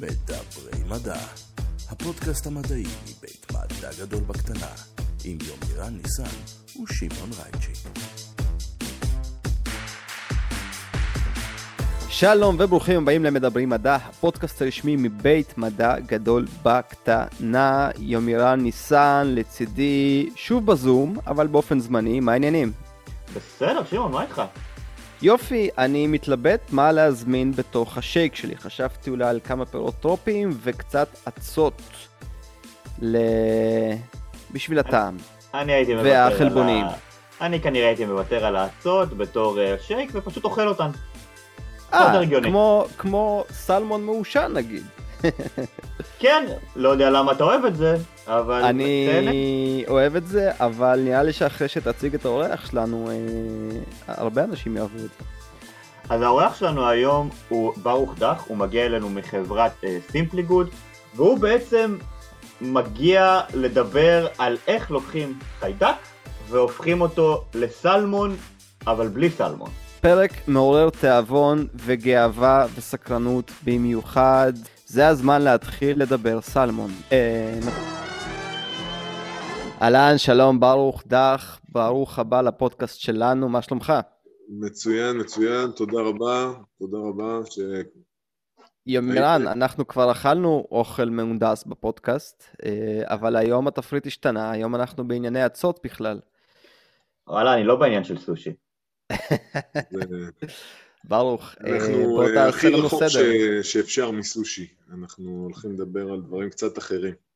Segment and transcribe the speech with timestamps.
[0.00, 1.18] מדברי מדע,
[1.90, 4.70] הפודקאסט המדעי מבית מדע גדול בקטנה,
[5.24, 6.36] עם יומירן ניסן
[6.82, 7.72] ושמעון רייצ'י.
[12.08, 17.90] שלום וברוכים הבאים למדברים מדע, הפודקאסט הרשמי מבית מדע גדול בקטנה.
[17.98, 22.72] יומירן ניסן לצידי שוב בזום, אבל באופן זמני, מה העניינים?
[23.34, 24.42] בסדר, שמעון, מה איתך?
[25.22, 28.56] יופי, אני מתלבט מה להזמין בתוך השייק שלי.
[28.56, 31.82] חשבתי אולי על כמה פירות טרופיים וקצת אצות
[33.02, 33.16] ל...
[34.52, 35.16] בשביל הטעם.
[35.54, 36.84] אני הייתי מוותר על והחלבונים.
[36.84, 36.90] ה...
[37.40, 40.90] אני כנראה הייתי מוותר על האצות בתור אה, שייק ופשוט אוכל אותן.
[41.94, 42.20] אה.
[42.42, 44.86] כמו, כמו סלמון מעושן נגיד.
[46.20, 46.46] כן,
[46.76, 47.96] לא יודע למה אתה אוהב את זה,
[48.28, 48.64] אבל...
[48.64, 53.14] אני אוהב את זה, אבל נראה לי שאחרי שתציג את האורח שלנו, אה,
[54.06, 55.24] הרבה אנשים יאהבו את זה.
[56.08, 60.68] אז האורח שלנו היום הוא ברוך דח, הוא מגיע אלינו מחברת סימפלי גוד,
[61.14, 61.96] והוא בעצם
[62.60, 65.96] מגיע לדבר על איך לוקחים חיידק
[66.48, 68.36] והופכים אותו לסלמון,
[68.86, 69.70] אבל בלי סלמון.
[70.00, 74.52] פרק מעורר תיאבון וגאווה וסקרנות במיוחד.
[74.86, 76.90] זה הזמן להתחיל לדבר סלמון.
[77.12, 77.58] אה,
[79.82, 83.92] אהלן, שלום, ברוך דח, ברוך הבא לפודקאסט שלנו, מה שלומך?
[84.48, 87.40] מצוין, מצוין, תודה רבה, תודה רבה.
[87.50, 87.58] ש...
[88.86, 89.46] יומירן.
[89.46, 95.80] אנחנו כבר אכלנו אוכל מהונדס בפודקאסט, אה, אבל היום התפריט השתנה, היום אנחנו בענייני אצות
[95.84, 96.20] בכלל.
[97.28, 98.50] וואלה, אני לא בעניין של סושי.
[101.04, 103.08] ברוך, אה, אנחנו בוא אה, תעשה הכי לנו רחוק סדר.
[103.62, 107.27] ש- שאפשר מסושי, אנחנו הולכים לדבר על דברים קצת אחרים.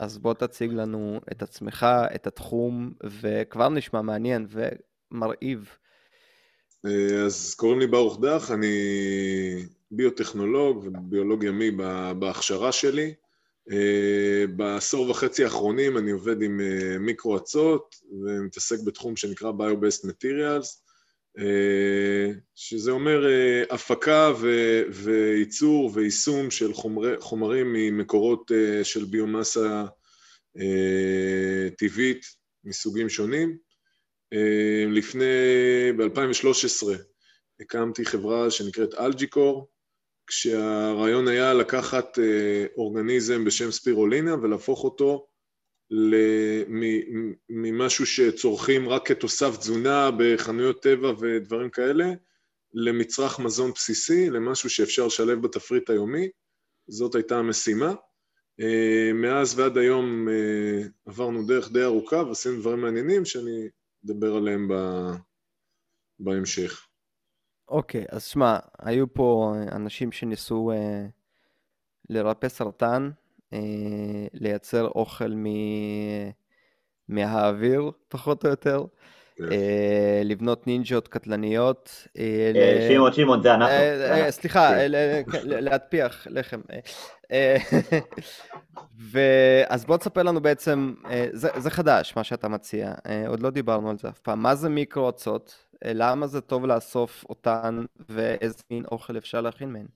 [0.00, 5.68] אז בוא תציג לנו את עצמך, את התחום, וכבר נשמע מעניין ומרהיב.
[6.86, 8.76] אה, אז קוראים לי ברוך דח, אני
[9.90, 11.70] ביוטכנולוג וביולוג ימי
[12.18, 13.14] בהכשרה שלי.
[13.72, 20.89] אה, בעשור וחצי האחרונים אני עובד עם אה, מיקרו-אצות ומתעסק בתחום שנקרא Bio-Based Materials,
[22.54, 29.84] שזה אומר אה, הפקה ו- וייצור ויישום של חומרי, חומרים ממקורות אה, של ביומאסה
[30.58, 32.26] אה, טבעית
[32.64, 33.56] מסוגים שונים.
[34.32, 35.24] אה, לפני,
[35.96, 36.86] ב-2013
[37.60, 39.68] הקמתי חברה שנקראת אלג'יקור,
[40.26, 45.26] כשהרעיון היה לקחת אה, אורגניזם בשם ספירולינה ולהפוך אותו
[47.48, 52.04] ממשהו שצורכים רק כתוסף תזונה בחנויות טבע ודברים כאלה,
[52.74, 56.28] למצרך מזון בסיסי, למשהו שאפשר לשלב בתפריט היומי.
[56.88, 57.94] זאת הייתה המשימה.
[58.60, 63.68] אה, מאז ועד היום אה, עברנו דרך די ארוכה ועשינו דברים מעניינים שאני
[64.04, 65.16] אדבר עליהם ב-
[66.18, 66.86] בהמשך.
[67.68, 71.06] אוקיי, אז שמע, היו פה אנשים שניסו אה,
[72.10, 73.10] לרפא סרטן,
[74.32, 75.46] לייצר אוכל מ...
[77.08, 78.84] מהאוויר, פחות או יותר,
[79.36, 79.52] כן.
[79.52, 82.06] אה, לבנות נינג'ות קטלניות.
[82.18, 83.68] אה, אה, שמעון, שמעון, זה אנחנו.
[83.68, 84.30] אה, אה.
[84.30, 84.94] סליחה, כן.
[84.94, 86.60] אה, כן, להטפיח לחם.
[86.72, 87.56] אה,
[89.14, 93.50] אה, אז בוא תספר לנו בעצם, אה, זה חדש מה שאתה מציע, אה, עוד לא
[93.50, 94.42] דיברנו על זה אף פעם.
[94.42, 95.56] מה זה מיקרו-אצות?
[95.84, 99.86] אה, למה זה טוב לאסוף אותן ואיזה מין אוכל אפשר להכין מהן?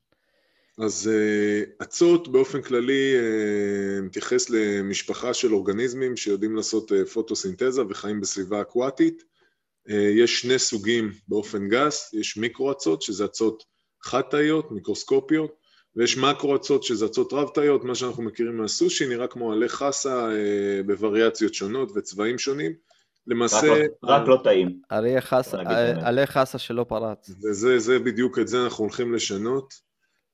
[0.79, 8.21] אז אה, אצות באופן כללי אה, מתייחס למשפחה של אורגניזמים שיודעים לעשות אה, פוטוסינתזה וחיים
[8.21, 9.23] בסביבה אקוואטית.
[9.91, 13.65] אה, יש שני סוגים באופן גס, יש מיקרו-אצות שזה אצות
[14.03, 15.65] חד-תאיות, מיקרוסקופיות,
[15.97, 21.55] ויש מקרו-אצות שזה אצות רב-תאיות, מה שאנחנו מכירים מהסושי, נראה כמו עלי חסה אה, בווריאציות
[21.55, 22.73] שונות וצבעים שונים.
[23.27, 23.75] למעשה, לא-
[24.05, 24.81] רק לא טעים.
[25.57, 26.03] נגיד באמת.
[26.05, 27.31] עלי חסה שלא פרץ.
[27.43, 29.75] וזה זה בדיוק את זה אנחנו הולכים לשנות.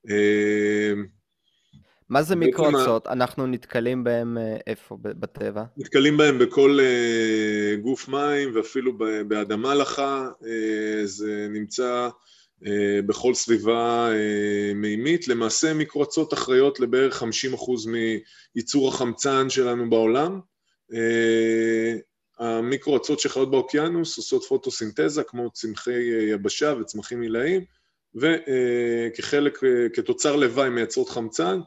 [0.08, 0.92] אה,
[2.08, 3.06] מה זה בעצם מיקרו-אצות?
[3.06, 4.96] אנחנו נתקלים בהם אה, איפה?
[5.00, 5.64] בטבע?
[5.76, 10.28] נתקלים בהם בכל אה, גוף מים ואפילו באדמה לחה,
[11.04, 12.08] זה נמצא
[13.06, 14.10] בכל סביבה
[14.74, 15.28] מימית.
[15.28, 17.26] למעשה מיקרואצות אחראיות לבערך 50%
[18.54, 20.40] מייצור החמצן שלנו בעולם.
[22.38, 27.64] המיקרואצות שחיות באוקיינוס עושות פוטוסינתזה כמו צמחי יבשה וצמחים עילאיים,
[28.14, 31.60] וכחלק, אה, כתוצר לוואי מייצרות חמצן.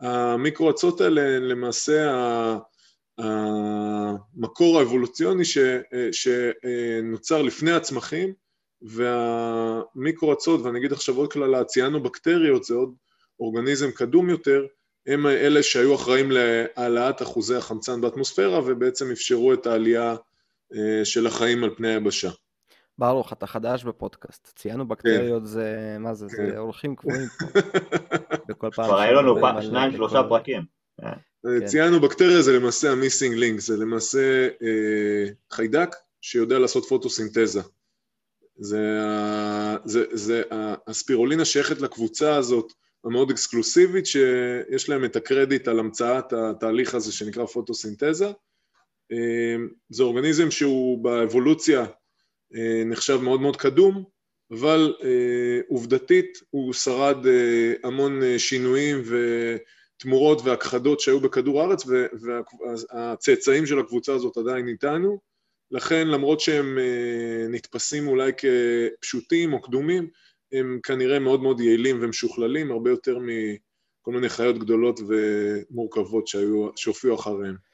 [0.00, 2.12] המיקרואצות האלה הן למעשה
[3.18, 5.42] המקור האבולוציוני
[6.12, 8.32] שנוצר לפני הצמחים
[8.82, 12.94] והמיקרואצות, ואני אגיד עכשיו עוד כללה, הציאנובקטריות זה עוד
[13.40, 14.66] אורגניזם קדום יותר,
[15.06, 20.16] הם אלה שהיו אחראים להעלאת אחוזי החמצן באטמוספירה ובעצם אפשרו את העלייה
[20.74, 22.30] אה, של החיים על פני היבשה.
[22.98, 24.52] ברוך, אתה חדש בפודקאסט.
[24.56, 26.56] ציינו בקטריות זה, מה זה, זה כן.
[26.56, 27.58] אורחים קבועים פה.
[28.50, 28.84] וכל פעם...
[28.84, 30.62] כבר היו לנו שניים, שלושה פרקים.
[31.04, 31.12] אה,
[31.42, 31.66] כן.
[31.66, 37.60] ציינו בקטריה זה למעשה המיסינג לינק, זה למעשה אה, חיידק שיודע לעשות פוטוסינתזה.
[38.56, 38.80] זה,
[39.84, 40.42] זה, זה
[40.86, 42.72] הספירולינה שייכת לקבוצה הזאת
[43.04, 48.26] המאוד אקסקלוסיבית, שיש להם את הקרדיט על המצאת התהליך הזה שנקרא פוטוסינתזה.
[49.12, 49.56] אה,
[49.88, 51.86] זה אורגניזם שהוא באבולוציה אה,
[52.86, 54.04] נחשב מאוד מאוד קדום,
[54.50, 59.02] אבל אה, עובדתית הוא שרד אה, המון אה, שינויים
[59.96, 65.18] ותמורות והכחדות שהיו בכדור הארץ והצאצאים של הקבוצה הזאת עדיין איתנו,
[65.70, 70.08] לכן למרות שהם אה, נתפסים אולי כפשוטים או קדומים,
[70.52, 77.14] הם כנראה מאוד מאוד יעילים ומשוכללים, הרבה יותר מכל מיני חיות גדולות ומורכבות שהיו, שהופיעו
[77.14, 77.67] אחריהם.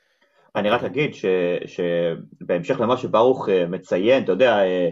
[0.56, 1.25] אני רק אגיד ש,
[1.67, 4.89] שבהמשך למה שברוך אה, מציין, אתה יודע, אה,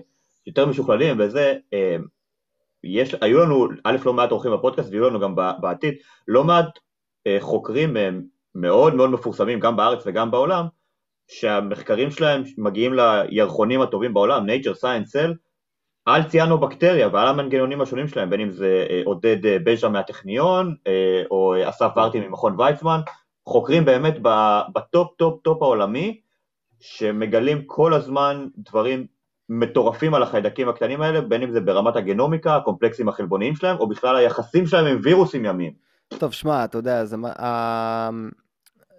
[0.46, 1.96] יותר משוכללים וזה, אה,
[2.84, 5.94] יש, היו לנו, א', לא מעט אורחים בפודקאסט ויהיו לנו גם בעתיד,
[6.28, 6.78] לא מעט
[7.40, 7.96] חוקרים
[8.54, 10.66] מאוד מאוד מפורסמים, גם בארץ וגם בעולם,
[11.28, 15.32] שהמחקרים שלהם מגיעים לירחונים הטובים בעולם, nature science cell,
[16.06, 20.74] על ציאנובקטריה ועל המנגנונים השונים שלהם, בין אם זה עודד בז'ה מהטכניון,
[21.30, 23.00] או אסף ורדי ממכון ויצמן,
[23.48, 24.14] חוקרים באמת
[24.74, 26.20] בטופ טופ טופ העולמי,
[26.80, 29.06] שמגלים כל הזמן דברים
[29.48, 34.16] מטורפים על החיידקים הקטנים האלה, בין אם זה ברמת הגנומיקה, הקומפלקסים החלבוניים שלהם, או בכלל
[34.16, 35.72] היחסים שלהם עם וירוסים ימיים.
[36.18, 38.10] טוב, שמע, אתה יודע, זה, מה- ה-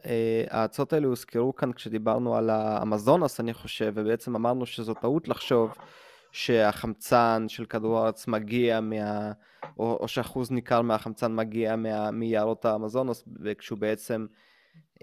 [0.06, 5.74] אה, הארצות האלו הוזכרו כאן כשדיברנו על האמזונס, אני חושב, ובעצם אמרנו שזו טעות לחשוב
[6.33, 9.31] שהחמצן של כדור הארץ מגיע מה...
[9.80, 14.25] או, או שאחוז ניכר מהחמצן מגיע מה, מיערות האמזונס, וכשהוא בעצם,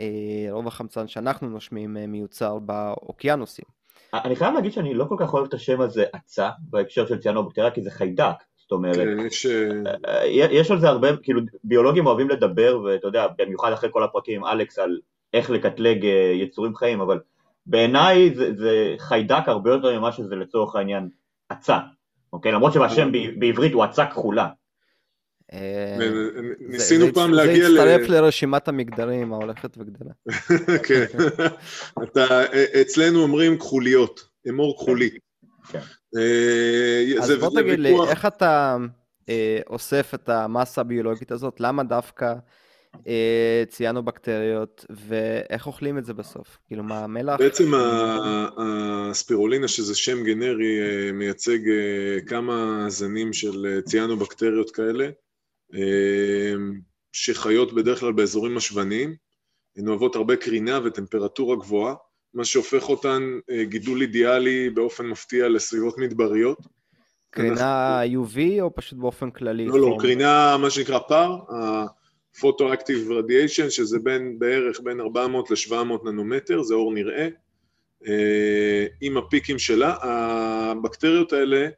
[0.01, 3.65] אה, רוב החמצן שאנחנו נושמים אה, מיוצר באוקיינוסים.
[4.15, 7.71] אני חייב להגיד שאני לא כל כך אוהב את השם הזה אצה, בהקשר של ציאנובקטריה,
[7.71, 8.35] כי זה חיידק.
[8.57, 9.47] זאת אומרת, כן, יש...
[9.47, 14.05] אה, אה, יש על זה הרבה, כאילו ביולוגים אוהבים לדבר, ואתה יודע, במיוחד אחרי כל
[14.05, 14.99] הפרקים עם אלכס על
[15.35, 17.21] איך לקטלג אה, יצורים חיים, אבל
[17.67, 21.09] בעיניי זה, זה חיידק הרבה יותר ממה שזה לצורך העניין
[21.53, 21.79] אצה,
[22.33, 22.53] אוקיי?
[22.53, 24.49] למרות שהשם ב- בעברית הוא אצה כחולה.
[25.53, 25.97] אה,
[26.61, 30.13] ניסינו זה, פעם זה להגיע הצטרף לרשימת המגדרים ההולכת וגדלה.
[30.89, 31.05] כן.
[32.03, 32.27] אתה,
[32.81, 35.11] אצלנו אומרים כחוליות, אמור כחולי.
[35.69, 35.79] כן.
[36.17, 38.77] אה, אז זה- בוא זה תגיד לי, איך אתה
[39.29, 41.61] אה, אוסף את המסה הביולוגית הזאת?
[41.61, 42.33] למה דווקא אה,
[43.69, 46.59] ציינו בקטריות, ואיך אוכלים את זה בסוף?
[46.67, 47.39] כאילו, מה, מלח?
[47.39, 47.73] בעצם
[48.57, 55.09] הספירולינה, שזה שם גנרי, אה, מייצג אה, כמה זנים של אה, ציאנובקטריות כאלה,
[55.75, 56.55] אה,
[57.13, 59.15] שחיות בדרך כלל באזורים משווניים.
[59.77, 61.95] הן אוהבות הרבה קרינה וטמפרטורה גבוהה,
[62.35, 66.59] מה שהופך אותן אה, גידול אידיאלי באופן מפתיע לסביבות מדבריות.
[67.31, 69.67] קרינה UV או פשוט באופן כללי?
[69.67, 69.97] לא, לא?
[70.01, 71.39] קרינה, מה שנקרא פאר,
[72.39, 75.75] ה-Photoactive Radiation, שזה בין, בערך בין 400 ל-700
[76.05, 77.29] ננומטר, זה אור נראה,
[78.09, 79.97] אה, עם הפיקים שלה.
[80.03, 81.69] הבקטריות האלה,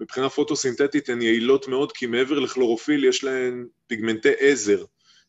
[0.00, 4.84] מבחינה פוטוסינתטית, הן יעילות מאוד, כי מעבר לכלורופיל יש להן פיגמנטי עזר.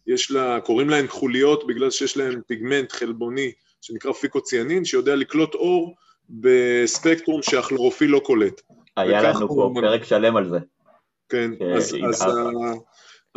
[0.08, 3.52] יש לה, קוראים להן כחוליות בגלל שיש להן פיגמנט חלבוני
[3.82, 5.96] שנקרא פיקוציאנין, שיודע לקלוט אור
[6.30, 8.62] בספקטרום שהכלורופיל לא קולט.
[8.98, 10.58] היה לנו פה הוא- פרק שלם על זה.
[11.30, 12.74] כן, אה, אז, אז אז- ה-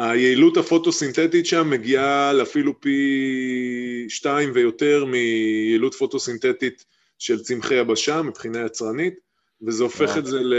[0.00, 6.84] היעילות הפוטוסינתטית שם מגיעה לאפילו פי שתיים ויותר מיעילות פוטוסינתטית
[7.18, 9.14] של צמחי יבשה מבחינה יצרנית,
[9.62, 10.18] וזה הופך.
[10.18, 10.54] את זה ל...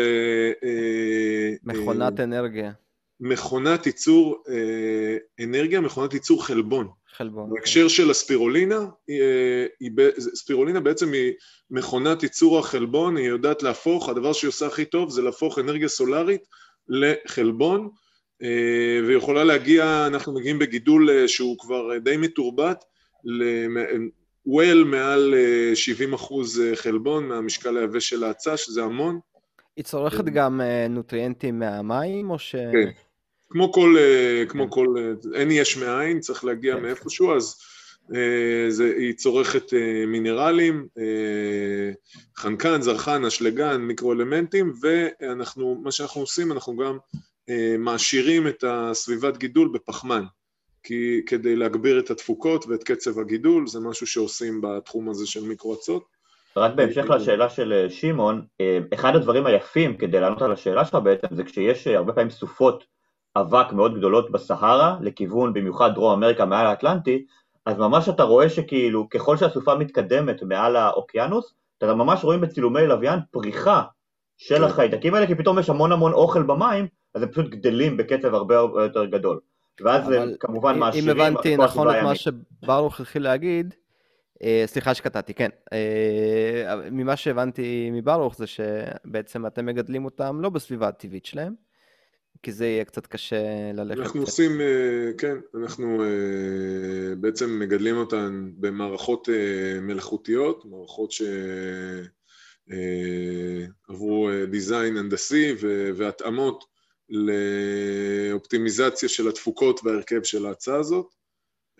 [0.63, 2.71] אה, מכונת אה, אנרגיה,
[3.19, 6.87] מכונת ייצור אה, אנרגיה, מכונת ייצור חלבון.
[7.15, 7.49] חלבון.
[7.49, 8.85] בהקשר של הספירולינה,
[10.35, 11.33] ספירולינה בעצם היא
[11.71, 16.41] מכונת ייצור החלבון, היא יודעת להפוך, הדבר שהיא עושה הכי טוב זה להפוך אנרגיה סולארית
[16.87, 17.89] לחלבון,
[19.07, 22.83] ויכולה להגיע, אנחנו מגיעים בגידול אה, שהוא כבר אה, די מתורבת,
[24.47, 29.19] well מעל אה, 70 אחוז אה, חלבון מהמשקל היבש של ההצעה, שזה המון.
[29.75, 30.25] היא צורכת.
[30.25, 32.55] גם אה, נוטריאנטים מהמים, או ש...
[32.55, 32.89] כן.
[33.49, 34.69] כמו כל, אה, כמו כן.
[34.69, 36.81] כל, אה, אין יש מאין, צריך להגיע כן.
[36.81, 37.55] מאיפשהו, אז
[38.15, 41.91] אה, זה, היא צורכת אה, מינרלים, אה,
[42.37, 47.19] חנקן, זרחן, אשלגן, מיקרואלמנטים, ואנחנו, מה שאנחנו עושים, אנחנו גם אה,
[47.79, 50.23] מעשירים את הסביבת גידול בפחמן,
[50.83, 56.21] כי כדי להגביר את התפוקות ואת קצב הגידול, זה משהו שעושים בתחום הזה של מיקרואצות.
[56.57, 60.95] רק בהמשך לשאלה של אה, שמעון, אה, אחד הדברים היפים כדי לענות על השאלה שלך
[61.03, 62.83] בעצם זה כשיש אה, הרבה פעמים סופות
[63.35, 67.25] אבק מאוד גדולות בסהרה, לכיוון במיוחד דרום אמריקה מעל האטלנטי,
[67.65, 73.19] אז ממש אתה רואה שכאילו ככל שהסופה מתקדמת מעל האוקיינוס, אתה ממש רואים בצילומי לוויין
[73.31, 73.83] פריחה
[74.37, 74.63] של כן.
[74.63, 78.57] החיידקים האלה, כי פתאום יש המון המון אוכל במים, אז הם פשוט גדלים בקצב הרבה
[78.57, 79.39] הרבה יותר גדול.
[79.83, 82.15] ואז אבל כמובן מעשירים, אם הבנתי נכון את מה.
[82.15, 83.73] שברוך התחיל להגיד,
[84.43, 85.49] אה, סליחה שקטעתי, כן.
[85.73, 91.53] אה, ממה שהבנתי מברוך זה שבעצם אתם מגדלים אותם לא בסביבה הטבעית שלהם,
[92.43, 93.99] כי זה יהיה קצת קשה ללכת.
[93.99, 96.03] אנחנו עושים, אה, כן, אנחנו
[97.17, 99.29] בעצם מגדלים אותן במערכות
[99.81, 101.11] מלאכותיות, מערכות
[103.87, 106.70] שעברו דיזיין הנדסי ו- והתאמות
[107.11, 111.05] לאופטימיזציה של התפוקות וההרכב של ההצעה הזאת.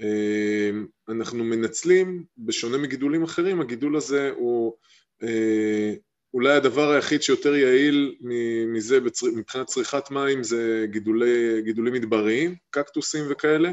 [0.01, 0.69] אה,
[1.09, 4.73] אנחנו מנצלים, בשונה מגידולים אחרים, הגידול הזה הוא
[5.23, 5.93] אה,
[6.33, 8.15] אולי הדבר היחיד שיותר יעיל
[8.67, 8.99] מזה.
[9.35, 13.71] מבחינת צריכת מים זה גידולי, גידולים מדבריים, קקטוסים וכאלה,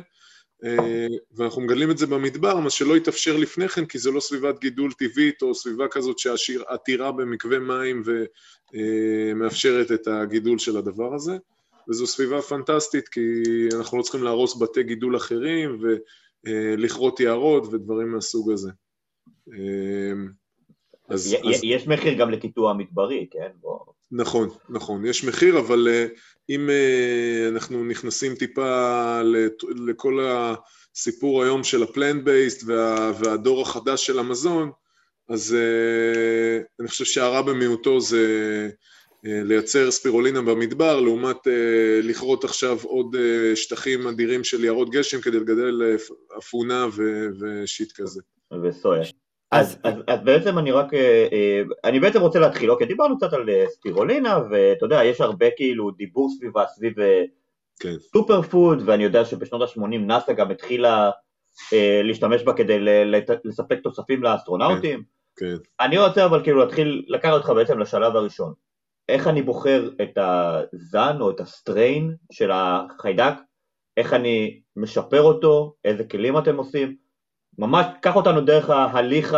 [1.36, 4.92] ואנחנו מגדלים את זה במדבר, מה שלא התאפשר לפני כן, כי זה לא סביבת גידול
[4.92, 8.02] טבעית או סביבה כזאת שעתירה במקווה מים
[8.74, 11.36] ומאפשרת את הגידול של הדבר הזה.
[11.88, 13.20] וזו סביבה פנטסטית, כי
[13.78, 15.80] אנחנו לא צריכים להרוס בתי גידול אחרים
[16.46, 18.70] ולכרות יערות ודברים מהסוג הזה.
[19.52, 20.12] אה,
[21.08, 23.48] אז, י- אז יש מחיר גם לקיטוע מדברי, כן?
[23.60, 23.78] בוא...
[24.12, 26.06] נכון, נכון, יש מחיר, אבל אה,
[26.50, 29.20] אם אה, אנחנו נכנסים טיפה
[29.86, 34.70] לכל הסיפור היום של הפלנט בייסט וה, והדור החדש של המזון,
[35.28, 38.68] אז אה, אני חושב שהרע במיעוטו זה
[39.24, 41.36] לייצר ספירולינה במדבר, לעומת
[42.02, 43.16] לכרות עכשיו עוד
[43.54, 45.96] שטחים אדירים של יערות גשם כדי לגדל
[46.38, 46.86] אפונה
[47.40, 48.20] ושיט כזה.
[48.62, 49.02] וסויה.
[49.50, 53.33] אז, אז, אז בעצם אני רק, אה, אה, אני בעצם רוצה להתחיל, אוקיי, דיברנו קצת
[53.33, 56.95] על אה, ספירולינה, ואתה יודע, יש הרבה כאילו דיבור סביבה, סביב
[57.81, 57.99] כן.
[57.99, 61.11] סופר פוד, ואני יודע שבשנות ה-80 נאסא גם התחילה
[62.05, 62.78] להשתמש בה כדי
[63.45, 65.02] לספק תוספים לאסטרונאוטים.
[65.37, 65.57] כן.
[65.81, 68.52] אני רוצה אבל כאילו להתחיל, לקחת אותך בעצם לשלב הראשון.
[69.09, 73.35] איך אני בוחר את הזן או את הסטריין של החיידק,
[73.97, 76.97] איך אני משפר אותו, איזה כלים אתם עושים,
[77.58, 79.36] ממש קח אותנו דרך ההליך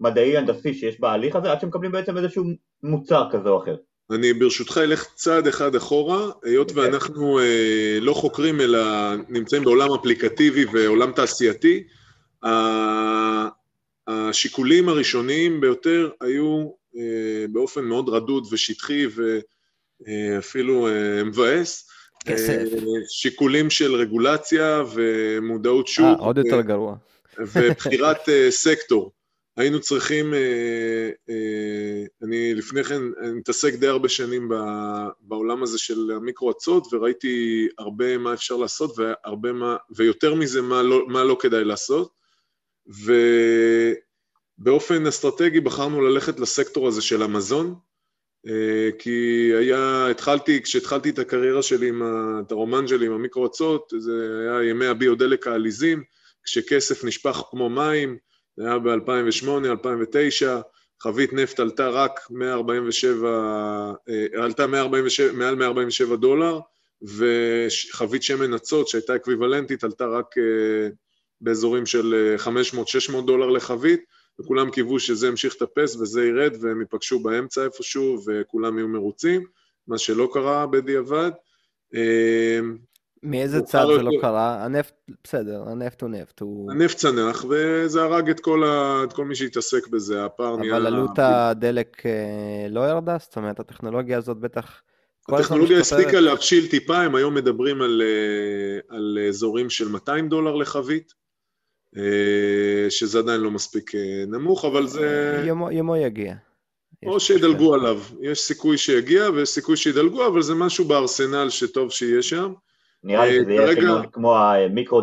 [0.00, 2.44] המדעי-הנדסי שיש בהליך הזה, עד שמקבלים בעצם איזשהו
[2.82, 3.76] מוצר כזה או אחר.
[4.10, 6.84] אני ברשותך אלך צעד אחד אחורה, היות אוקיי.
[6.84, 8.80] ואנחנו אה, לא חוקרים אלא
[9.28, 11.84] נמצאים בעולם אפליקטיבי ועולם תעשייתי,
[14.06, 19.06] השיקולים הראשוניים ביותר היו אה, באופן מאוד רדוד ושטחי
[20.06, 21.91] ואפילו אה, מבאס.
[22.22, 22.58] כסף.
[22.72, 26.04] אה, שיקולים של רגולציה ומודעות שוק.
[26.04, 26.96] אה, עוד יותר גרוע.
[27.38, 29.12] ובחירת אה, סקטור.
[29.56, 31.10] היינו צריכים, אה,
[32.22, 34.48] אני לפני כן אני מתעסק די הרבה שנים
[35.20, 41.08] בעולם הזה של המיקרו-אצות, וראיתי הרבה מה אפשר לעשות, והרבה מה, ויותר מזה מה לא,
[41.08, 42.12] מה לא כדאי לעשות.
[44.58, 47.74] ובאופן אסטרטגי בחרנו ללכת לסקטור הזה של המזון,
[48.98, 54.12] כי היה, התחלתי, כשהתחלתי את הקריירה שלי, עם ה, את הרומן שלי עם המיקרו-אצות, זה
[54.40, 56.02] היה ימי הביודלק העליזים,
[56.44, 58.16] כשכסף נשפך כמו מים,
[58.56, 60.60] זה היה ב-2008, 2009,
[61.02, 63.28] חבית נפט עלתה רק 147,
[64.08, 66.58] אה, עלתה 147, מעל 147 דולר,
[67.02, 70.88] וחבית שמן נצות שהייתה אקוויוולנטית עלתה רק אה,
[71.40, 72.52] באזורים של אה,
[73.16, 74.04] 500-600 דולר לחבית,
[74.40, 79.44] וכולם קיוו שזה ימשיך לטפס וזה ירד והם ייפגשו באמצע איפשהו וכולם יהיו מרוצים,
[79.88, 81.30] מה שלא קרה בדיעבד.
[81.94, 82.60] אה,
[83.22, 84.20] מאיזה צד זה לא יותר.
[84.20, 84.64] קרה?
[84.64, 86.72] הנפט, בסדר, הנפט הוא נפט, הוא...
[86.72, 89.04] הנפט צנח, וזה הרג את כל, ה...
[89.04, 90.76] את כל מי שהתעסק בזה, הפער נהיה...
[90.76, 93.16] אבל עלות הדלק אה, לא ירדה?
[93.20, 94.82] זאת אומרת, הטכנולוגיה הזאת בטח...
[95.28, 95.78] הטכנולוגיה.
[95.78, 101.12] הספיקה להבשיל טיפה, הם היום מדברים על, אה, על אזורים של 200 דולר לחבית,
[102.88, 105.42] שזה עדיין לא מספיק אה, נמוך, אבל זה...
[105.46, 106.34] יומו, יומו יגיע.
[107.06, 107.98] או שידלגו עליו.
[108.20, 112.52] יש סיכוי שיגיע ויש סיכוי שידלגו, אבל זה משהו בארסנל שטוב שיהיה שם.
[113.04, 115.02] נראה לי אה, שזה יהיה כרגע- כמו- כמו המיקרו,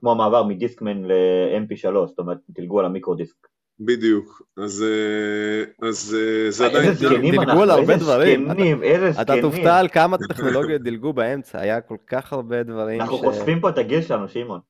[0.00, 3.46] כמו המעבר מדיסקמן ל-MP3, זאת אומרת, דילגו על המיקרו דיסק.
[3.80, 4.42] בדיוק.
[4.64, 6.88] אז, אה, אז אה, זה עדיין...
[6.88, 8.48] איזה זקנים דילגו אנחנו, על הרבה איזה דברים.
[8.48, 9.42] זקנים, איזה אתה זקנים.
[9.42, 13.20] תופתע על כמה טכנולוגיות דילגו באמצע, היה כל כך הרבה דברים אנחנו ש...
[13.20, 14.60] חושפים פה את הגיל שלנו, שמעון.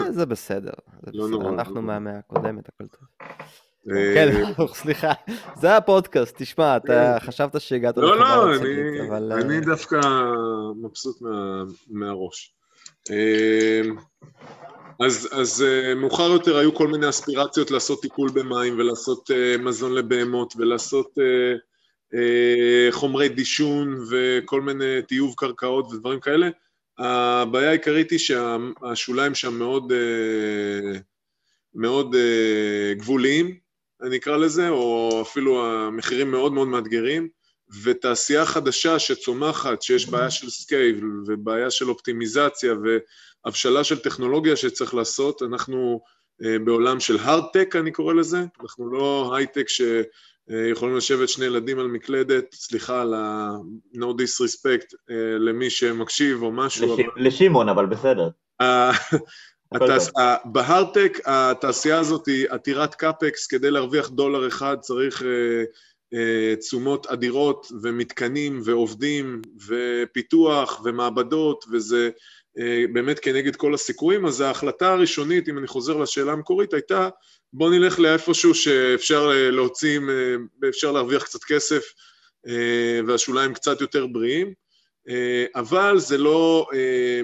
[0.00, 0.72] אה, זה בסדר,
[1.06, 1.94] זה לא בסדר, נורא, אנחנו לא נורא.
[1.94, 3.28] מהמאה הקודמת, הכל טוב.
[4.14, 4.28] כן,
[4.82, 5.12] סליחה,
[5.56, 7.16] זה הפודקאסט, תשמע, אתה.
[7.20, 10.00] חשבת שהגעת לא, לחברה לא, אני, דווקא
[10.82, 12.54] מבסוט מה, מהראש.
[15.00, 19.94] אז, אז אה, מאוחר יותר היו כל מיני אספירציות לעשות טיפול במים ולעשות אה, מזון
[19.94, 21.54] לבהמות ולעשות אה,
[22.14, 26.48] אה, חומרי דישון וכל מיני טיוב קרקעות ודברים כאלה.
[26.98, 30.98] הבעיה העיקרית היא שהשוליים שם מאוד, אה,
[31.74, 33.58] מאוד אה, גבוליים,
[34.02, 37.28] אני אקרא לזה, או אפילו המחירים מאוד מאוד מאתגרים.
[37.82, 42.74] ותעשייה חדשה שצומחת, שיש בעיה של scale ובעיה של אופטימיזציה
[43.44, 46.00] והבשלה של טכנולוגיה שצריך לעשות, אנחנו
[46.44, 51.86] אה, בעולם של hard-tech אני קורא לזה, אנחנו לא הייטק שיכולים לשבת שני ילדים על
[51.86, 56.96] מקלדת, סליחה על ה-no disrespect אה, למי שמקשיב או משהו.
[57.16, 58.28] לשמעון, אבל בסדר.
[60.44, 65.22] ב hard-tech התעשייה הזאת היא עתירת CapEx, כדי להרוויח דולר אחד צריך
[66.14, 72.10] אה, תשומות אדירות ומתקנים ועובדים ופיתוח ומעבדות וזה אה,
[72.92, 77.08] באמת כנגד כל הסיכויים, אז ההחלטה הראשונית, אם אני חוזר לשאלה המקורית, הייתה
[77.52, 80.00] בוא נלך לאיפשהו שאפשר אה, להוציא,
[80.68, 81.84] אפשר להרוויח קצת כסף
[83.06, 84.52] והשוליים קצת יותר בריאים,
[85.54, 86.66] אבל זה לא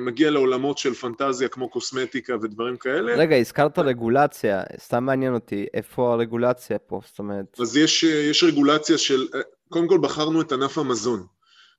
[0.00, 3.14] מגיע לעולמות של פנטזיה כמו קוסמטיקה ודברים כאלה.
[3.16, 7.00] רגע, הזכרת רגולציה, סתם מעניין אותי, איפה הרגולציה פה?
[7.06, 7.56] זאת אומרת...
[7.60, 9.28] אז יש, יש רגולציה של,
[9.68, 11.26] קודם כל בחרנו את ענף המזון.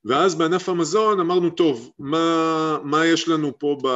[0.05, 3.87] ואז בענף המזון אמרנו, טוב, מה, מה יש לנו פה ב,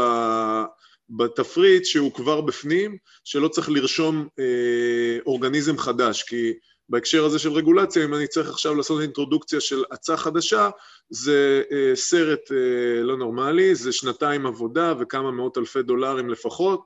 [1.09, 6.53] בתפריט שהוא כבר בפנים, שלא צריך לרשום אה, אורגניזם חדש, כי
[6.89, 10.69] בהקשר הזה של רגולציה, אם אני צריך עכשיו לעשות אינטרודוקציה של הצעה חדשה,
[11.09, 16.83] זה אה, סרט אה, לא נורמלי, זה שנתיים עבודה וכמה מאות אלפי דולרים לפחות,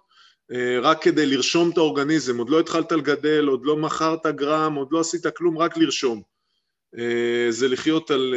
[0.51, 4.88] אה, רק כדי לרשום את האורגניזם, עוד לא התחלת לגדל, עוד לא מכרת גרם, עוד
[4.91, 6.21] לא עשית כלום, רק לרשום.
[6.98, 8.36] אה, זה לחיות על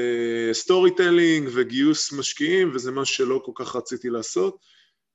[0.52, 4.56] story אה, telling וגיוס משקיעים, וזה משהו שלא כל כך רציתי לעשות.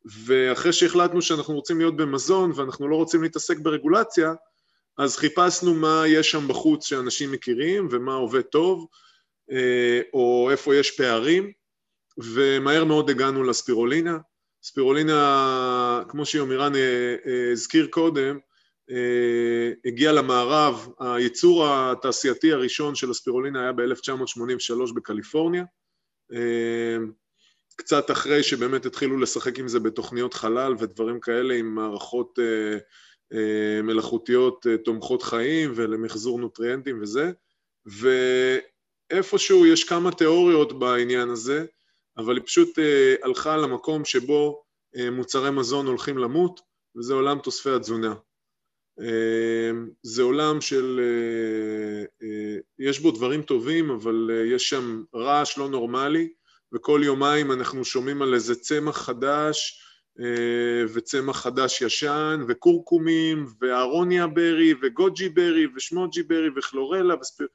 [0.06, 4.34] ואחרי שהחלטנו שאנחנו רוצים להיות במזון ואנחנו לא רוצים להתעסק ברגולציה,
[4.98, 8.88] אז חיפשנו מה יש שם בחוץ שאנשים מכירים ומה עובד טוב,
[9.52, 9.54] אה,
[10.14, 11.52] או איפה יש פערים,
[12.18, 14.18] ומהר מאוד הגענו לספירולינה.
[14.64, 17.16] ספירולינה, כמו שיומירן אה,
[17.52, 18.42] הזכיר קודם, אה,
[19.86, 25.64] הגיע למערב, הייצור התעשייתי הראשון של הספירולינה היה ב-1983 בקליפורניה,
[26.34, 26.98] אה,
[27.76, 34.66] קצת אחרי שבאמת התחילו לשחק עם זה בתוכניות חלל ודברים כאלה עם מערכות אה, מלאכותיות
[34.86, 37.32] תומכות חיים ולמחזור נוטריאנטים וזה,
[39.12, 41.66] ואיפשהו יש כמה תיאוריות בעניין הזה,
[42.18, 42.70] אבל היא פשוט
[43.24, 44.64] הלכה למקום שבו
[45.12, 46.60] מוצרי מזון הולכים למות,
[46.98, 48.14] וזה עולם תוספי התזונה.
[49.02, 55.58] אמ, זה עולם של, אה, אה, יש בו דברים טובים, אבל אה, יש שם רעש
[55.58, 56.30] לא נורמלי,
[56.74, 59.84] וכל יומיים אנחנו שומעים על איזה צמח חדש,
[60.94, 67.48] וצמח חדש ישן, וקורקומים, וארוניה ברי, וגוג'י ברי, ושמוג'י ברי, וכלורלה, וספיר...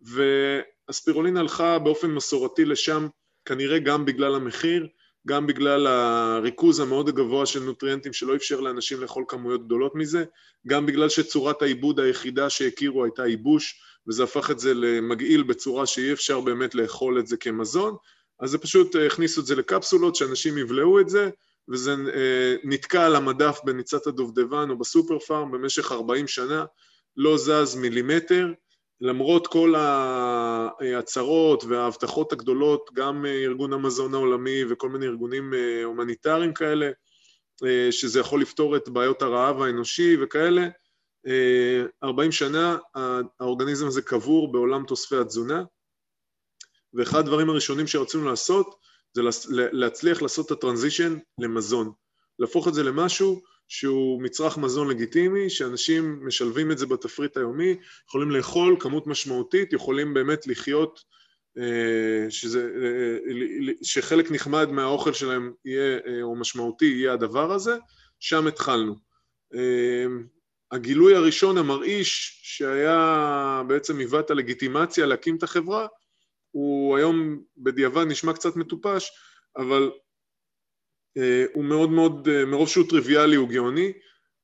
[0.00, 3.08] והספירולין הלכה באופן מסורתי לשם,
[3.44, 4.88] כנראה גם בגלל המחיר,
[5.26, 10.24] גם בגלל הריכוז המאוד גבוה של נוטריאנטים שלא אפשר לאנשים לאכול כמויות גדולות מזה,
[10.66, 16.12] גם בגלל שצורת העיבוד היחידה שהכירו הייתה ייבוש, וזה הפך את זה למגעיל בצורה שאי
[16.12, 17.96] אפשר באמת לאכול את זה כמזון,
[18.40, 21.30] אז זה פשוט אה, הכניסו את זה לקפסולות, שאנשים יבלעו את זה,
[21.68, 26.64] וזה אה, נתקע על המדף בניצת הדובדבן או בסופר פארם במשך 40 שנה,
[27.16, 28.52] לא זז מילימטר,
[29.00, 36.90] למרות כל ההצהרות וההבטחות הגדולות, גם ארגון המזון העולמי וכל מיני ארגונים אה, הומניטריים כאלה,
[37.66, 40.68] אה, שזה יכול לפתור את בעיות הרעב האנושי וכאלה,
[42.02, 42.76] 40 אה, שנה
[43.40, 45.62] האורגניזם הזה קבור בעולם תוספי התזונה,
[46.94, 48.74] ואחד הדברים הראשונים שרצינו לעשות
[49.12, 49.22] זה
[49.72, 51.92] להצליח לעשות את הטרנזישן למזון,
[52.38, 57.76] להפוך את זה למשהו שהוא מצרך מזון לגיטימי, שאנשים משלבים את זה בתפריט היומי,
[58.08, 61.00] יכולים לאכול כמות משמעותית, יכולים באמת לחיות,
[61.58, 67.76] אה, שזה, אה, שחלק נחמד מהאוכל שלהם יהיה, אה, או משמעותי, יהיה הדבר הזה,
[68.20, 68.94] שם התחלנו.
[70.72, 75.86] הגילוי הראשון המרעיש, שהיה בעצם היווה את הלגיטימציה להקים את החברה,
[76.50, 79.10] הוא היום בדיעבד נשמע קצת מטופש,
[79.56, 80.05] אבל אה,
[81.52, 83.92] הוא מאוד מאוד, אה, מרוב שהוא טריוויאלי הוא גאוני.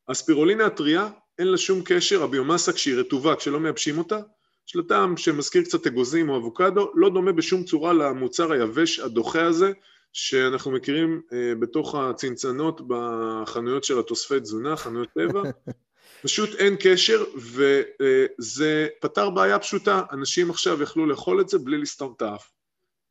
[0.08, 1.08] הספירולינה הטריה,
[1.38, 4.18] אין לה שום קשר, הביומאסה כשהיא רטובה, כשלא מייבשים אותה,
[4.68, 9.44] יש לה טעם שמזכיר קצת אגוזים או אבוקדו, לא דומה בשום צורה למוצר היבש הדוחה
[9.44, 9.72] הזה,
[10.12, 15.42] שאנחנו מכירים אה, בתוך הצנצנות בחנויות של התוספי תזונה, חנויות טבע.
[16.22, 22.14] פשוט אין קשר, וזה פתר בעיה פשוטה, אנשים עכשיו יכלו לאכול את זה בלי לסתום
[22.16, 22.50] את האף.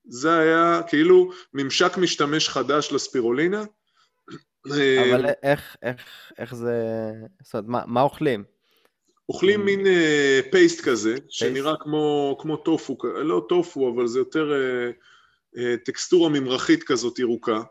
[0.06, 3.64] זה היה כאילו ממשק משתמש חדש לספירולינה.
[4.66, 6.74] אבל איך, איך, איך זה,
[7.44, 8.44] זאת אומרת, מה, מה אוכלים?
[9.30, 11.32] אוכלים מין uh, פייסט כזה, פייסט?
[11.32, 17.62] שנראה כמו, כמו טופו, לא טופו, אבל זה יותר uh, uh, טקסטורה ממרחית כזאת ירוקה.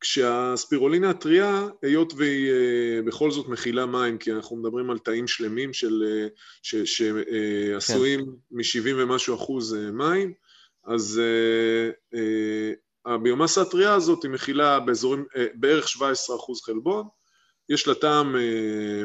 [0.00, 5.72] כשהספירולינה הטריה, היות והיא אה, בכל זאת מכילה מים, כי אנחנו מדברים על תאים שלמים
[5.72, 6.28] של,
[6.62, 8.30] שעשויים כן.
[8.50, 10.32] מ-70 ומשהו אחוז מים,
[10.86, 11.20] אז
[13.06, 17.08] הביומאסה הטריה הזאת היא מכילה באזורים, בערך 17 אחוז חלבון,
[17.68, 18.36] יש לה טעם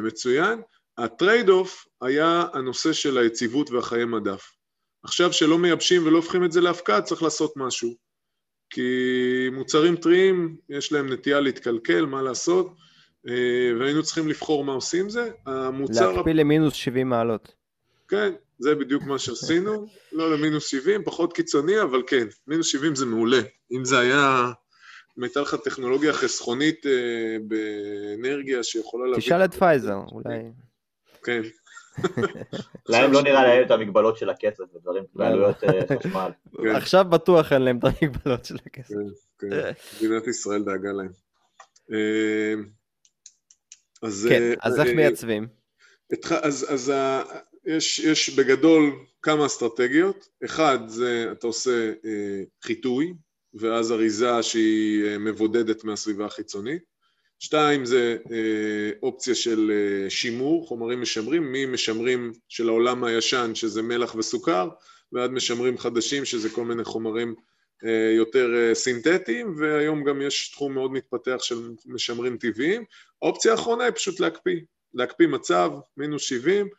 [0.03, 0.61] מצוין.
[0.97, 4.51] ה trade off היה הנושא של היציבות והחיי מדף.
[5.03, 7.95] עכשיו שלא מייבשים ולא הופכים את זה לאבקה, צריך לעשות משהו.
[8.69, 12.75] כי מוצרים טריים, יש להם נטייה להתקלקל, מה לעשות,
[13.27, 15.31] אה, והיינו צריכים לבחור מה עושים זה.
[15.45, 16.11] המוצר...
[16.11, 17.53] להקפיא למינוס 70 מעלות.
[18.07, 19.87] כן, זה בדיוק מה שעשינו.
[20.11, 23.41] לא למינוס 70, פחות קיצוני, אבל כן, מינוס 70 זה מעולה.
[23.71, 24.51] אם זה היה...
[25.17, 29.21] אם הייתה לך טכנולוגיה חסכונית אה, באנרגיה שיכולה להביא...
[29.21, 30.39] תשאל את פייזר, אולי...
[31.23, 31.41] כן.
[32.89, 36.31] להם לא נראה להם את המגבלות של הכסף ודברים, בעלויות אה, חשמל.
[36.63, 36.75] כן.
[36.75, 38.95] עכשיו בטוח אין להם את המגבלות של הכסף.
[39.39, 39.71] כן, כן.
[39.97, 41.11] מדינת ישראל דאגה להם.
[41.91, 42.53] אה,
[44.01, 45.47] אז כן, אה, אז איך מייצבים?
[46.43, 46.93] אז
[47.65, 50.27] יש בגדול כמה אסטרטגיות.
[50.45, 51.93] אחד זה אתה עושה
[52.63, 53.13] חיטוי,
[53.53, 56.91] ואז אריזה שהיא מבודדת מהסביבה החיצונית.
[57.39, 64.15] שתיים זה אה, אופציה של אה, שימור, חומרים משמרים, ממשמרים של העולם הישן שזה מלח
[64.15, 64.69] וסוכר
[65.11, 67.35] ועד משמרים חדשים שזה כל מיני חומרים
[67.85, 72.83] אה, יותר אה, סינתטיים והיום גם יש תחום מאוד מתפתח של משמרים טבעיים.
[73.21, 74.59] האופציה האחרונה היא פשוט להקפיא,
[74.93, 76.71] להקפיא מצב, מינוס 70 אה,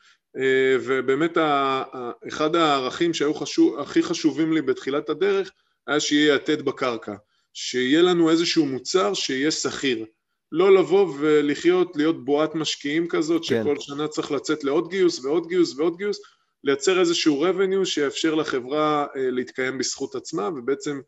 [0.81, 1.83] ובאמת ה,
[2.29, 5.51] אחד הערכים שהיו חשוב, הכי חשובים לי בתחילת הדרך
[5.87, 7.15] היה שיהיה יתד בקרקע,
[7.53, 10.07] שיהיה לנו איזשהו מוצר שיהיה שכיר
[10.53, 13.63] לא לבוא ולחיות, להיות בועת משקיעים כזאת, כן.
[13.63, 16.21] שכל שנה צריך לצאת לעוד גיוס ועוד גיוס ועוד גיוס,
[16.65, 21.01] לייצר איזשהו revenue שיאפשר לחברה אה, להתקיים בזכות עצמה ובעצם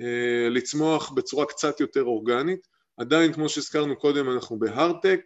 [0.00, 2.66] אה, לצמוח בצורה קצת יותר אורגנית.
[2.96, 5.20] עדיין, כמו שהזכרנו קודם, אנחנו בהארטק,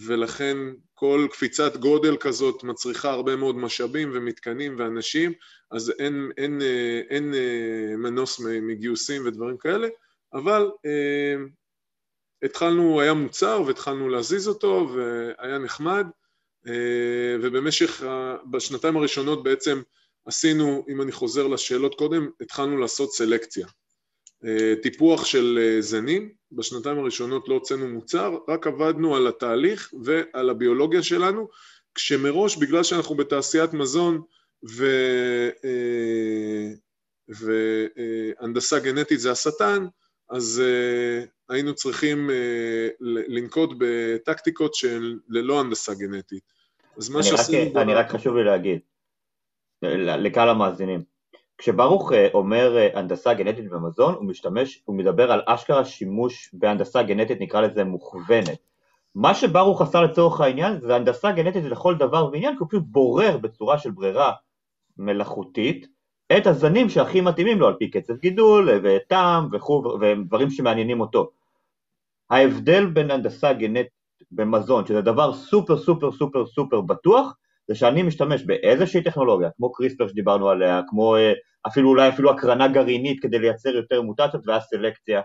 [0.00, 0.56] ולכן
[0.94, 5.32] כל קפיצת גודל כזאת מצריכה הרבה מאוד משאבים ומתקנים ואנשים,
[5.70, 9.88] אז אין, אין, אה, אין, אין מנוס מגיוסים ודברים כאלה,
[10.34, 10.70] אבל
[12.42, 16.06] התחלנו, היה מוצר והתחלנו להזיז אותו והיה נחמד
[16.66, 18.02] אה, ובמשך,
[18.50, 19.82] בשנתיים הראשונות בעצם
[20.26, 23.66] עשינו, אם אני חוזר לשאלות קודם, התחלנו לעשות סלקציה.
[24.44, 30.50] אה, טיפוח של אה, זנים, בשנתיים הראשונות לא הוצאנו מוצר, רק עבדנו על התהליך ועל
[30.50, 31.48] הביולוגיה שלנו,
[31.94, 34.22] כשמראש בגלל שאנחנו בתעשיית מזון
[34.70, 34.86] ו...
[37.28, 39.86] והנדסה גנטית זה השטן,
[40.30, 42.30] אז uh, היינו צריכים
[43.00, 46.42] לנקוט בטקטיקות של ללא הנדסה גנטית.
[46.96, 47.80] אז מה שעשינו...
[47.80, 48.80] אני רק חשוב לי להגיד,
[49.82, 51.15] לקהל המאזינים,
[51.58, 57.02] כשברוך uh, אומר uh, הנדסה גנטית במזון, הוא משתמש, הוא מדבר על אשכרה שימוש בהנדסה
[57.02, 58.58] גנטית, נקרא לזה מוכוונת.
[59.14, 63.36] מה שברוך עשה לצורך העניין זה הנדסה גנטית לכל דבר ועניין, כי הוא פשוט בורר
[63.36, 64.32] בצורה של ברירה
[64.98, 65.86] מלאכותית
[66.36, 71.30] את הזנים שהכי מתאימים לו על פי קצב גידול וטעם וכו' ודברים שמעניינים אותו.
[72.30, 73.92] ההבדל בין הנדסה גנטית
[74.30, 77.36] במזון, שזה דבר סופר סופר סופר סופר בטוח,
[77.68, 81.32] זה שאני משתמש באיזושהי טכנולוגיה, כמו קריספר שדיברנו עליה, כמו אה,
[81.66, 85.20] אפילו אולי אפילו הקרנה גרעינית כדי לייצר יותר מוטציות ואז סלקציה,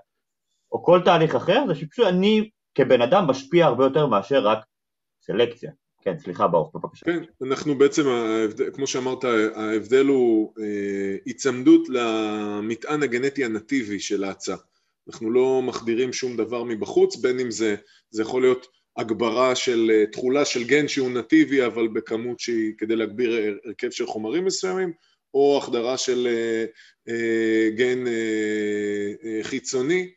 [0.71, 4.59] או כל תהליך אחר, זה שפשוט אני כבן אדם משפיע הרבה יותר מאשר רק
[5.21, 5.71] סלקציה.
[6.03, 7.05] כן, סליחה ברוך, בבקשה.
[7.05, 8.03] כן, אנחנו בעצם,
[8.73, 9.23] כמו שאמרת,
[9.55, 14.57] ההבדל הוא אה, היצמדות למטען הגנטי הנטיבי של ההצעה.
[15.07, 17.75] אנחנו לא מחדירים שום דבר מבחוץ, בין אם זה,
[18.09, 22.95] זה יכול להיות הגברה של אה, תכולה של גן שהוא נטיבי, אבל בכמות שהיא כדי
[22.95, 24.93] להגביר הרכב של חומרים מסוימים,
[25.33, 26.27] או החדרה של
[27.07, 28.03] אה, גן
[29.43, 30.11] חיצוני,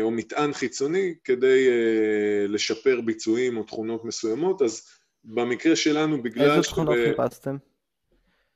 [0.00, 1.68] או מטען חיצוני כדי
[2.48, 4.82] לשפר ביצועים או תכונות מסוימות, אז
[5.24, 6.50] במקרה שלנו, בגלל...
[6.50, 7.56] איזה תכונות חיפשתם?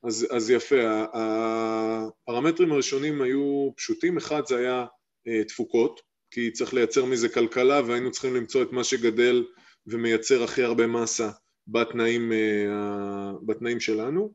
[0.02, 4.84] אז, אז יפה, הפרמטרים הראשונים היו פשוטים, אחד זה היה
[5.28, 6.00] אה, תפוקות,
[6.36, 9.44] כי צריך לייצר מזה כלכלה והיינו צריכים למצוא את מה שגדל
[9.86, 11.30] ומייצר הכי הרבה מסה
[11.66, 14.34] בתנאים, אה, בתנאים שלנו,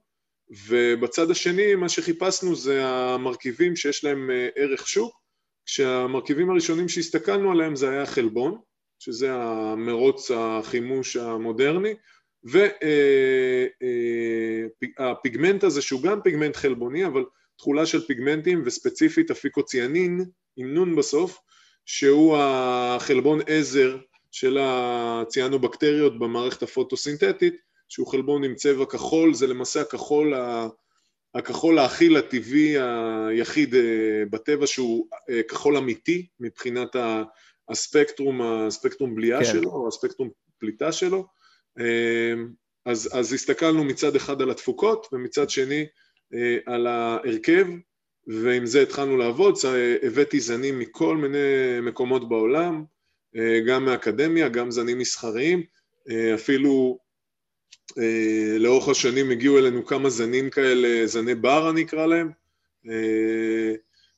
[0.67, 5.21] ובצד השני מה שחיפשנו זה המרכיבים שיש להם אה, ערך שוק,
[5.65, 8.57] כשהמרכיבים הראשונים שהסתכלנו עליהם זה היה חלבון,
[8.99, 11.93] שזה המרוץ החימוש המודרני,
[14.99, 17.23] והפיגמנט הזה שהוא גם פיגמנט חלבוני אבל
[17.57, 20.25] תכולה של פיגמנטים וספציפית אפיקוציאנין
[20.57, 21.37] עם נון בסוף
[21.93, 23.97] שהוא החלבון עזר
[24.32, 27.56] של הציאנובקטריות במערכת הפוטוסינתטית
[27.89, 30.34] שהוא חלבון עם צבע כחול זה למעשה הכחול
[31.36, 32.75] הכחול האכיל הטבעי
[33.30, 36.95] היחיד אה, בטבע שהוא אה, כחול אמיתי מבחינת
[37.69, 39.51] הספקטרום, הספקטרום בליעה כן.
[39.51, 41.25] שלו, או הספקטרום פליטה שלו.
[41.80, 42.34] אה,
[42.86, 45.86] אז, אז הסתכלנו מצד אחד על התפוקות, ומצד שני
[46.65, 47.67] על ההרכב,
[48.27, 49.55] ועם זה התחלנו לעבוד,
[50.03, 51.38] הבאתי זנים מכל מיני
[51.81, 52.84] מקומות בעולם,
[53.36, 55.63] אה, גם מהאקדמיה, גם זנים מסחריים,
[56.10, 56.99] אה, אפילו
[57.97, 62.31] אה, לאורך השנים הגיעו אלינו כמה זנים כאלה, זני בר אני אקרא להם,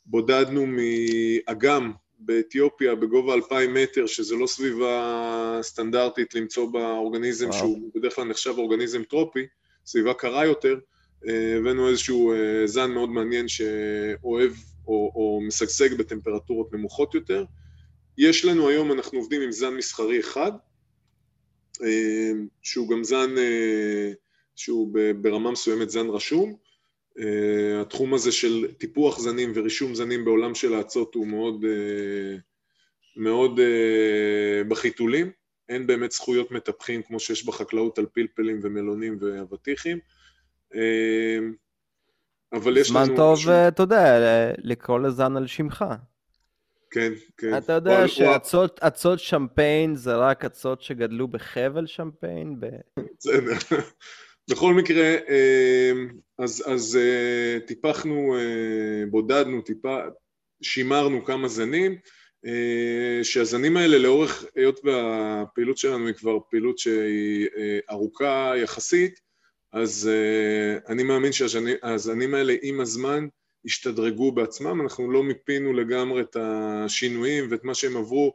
[0.05, 7.59] בודדנו מאגם באתיופיה בגובה 2,000 מטר, שזה לא סביבה סטנדרטית למצוא באורגניזם וואו.
[7.59, 9.47] שהוא בדרך כלל נחשב אורגניזם טרופי,
[9.85, 10.75] סביבה קרה יותר,
[11.25, 14.51] הבאנו איזשהו אה, זן מאוד מעניין שאוהב
[14.87, 17.45] או, או משגשג בטמפרטורות נמוכות יותר.
[18.17, 20.51] יש לנו היום, אנחנו עובדים עם זן מסחרי אחד,
[21.83, 22.31] אה,
[22.61, 24.11] שהוא גם זן, אה,
[24.55, 26.55] שהוא ברמה מסוימת זן רשום.
[27.81, 31.65] התחום הזה של טיפוח זנים ורישום זנים בעולם של האצות הוא מאוד,
[33.17, 33.59] מאוד
[34.67, 35.31] בחיתולים.
[35.69, 39.99] אין באמת זכויות מטפחים כמו שיש בחקלאות על פלפלים ומלונים ואבטיחים.
[40.75, 41.37] אה,
[42.53, 43.05] אבל יש לנו...
[43.05, 45.85] זמן טוב, משהו- אה, אתה יודע, ל- לקרוא לזן על שמך.
[46.91, 47.57] כן, כן.
[47.57, 52.59] אתה יודע שאצות אצות שמפיין זה רק אצות שגדלו בחבל שמפיין?
[53.19, 53.53] בסדר.
[54.51, 55.91] בכל מקרה, אה,
[56.39, 59.97] אז, אז אה, טיפחנו, אה, בודדנו, טיפה,
[60.61, 61.95] שימרנו כמה זנים,
[62.45, 69.19] אה, שהזנים האלה לאורך, היות והפעילות שלנו היא כבר פעילות שהיא אה, ארוכה יחסית,
[69.73, 73.27] אז אה, אני מאמין שהזנים האלה עם הזמן
[73.65, 78.33] השתדרגו בעצמם, אנחנו לא מיפינו לגמרי את השינויים ואת מה שהם עברו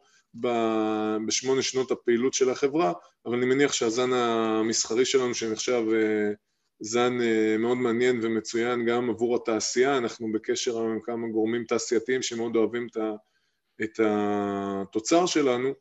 [1.27, 2.92] בשמונה שנות הפעילות של החברה,
[3.27, 6.33] אבל אני מניח שהזן המסחרי שלנו שנחשב אה,
[6.81, 12.57] זן אה, מאוד מעניין ומצוין גם עבור התעשייה, אנחנו בקשר עם כמה גורמים תעשייתיים שמאוד
[12.57, 12.96] אוהבים את,
[13.83, 15.72] את התוצר שלנו,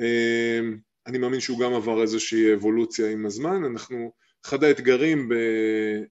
[0.00, 0.60] אה,
[1.06, 4.12] אני מאמין שהוא גם עבר איזושהי אבולוציה עם הזמן, אנחנו,
[4.46, 5.28] אחד האתגרים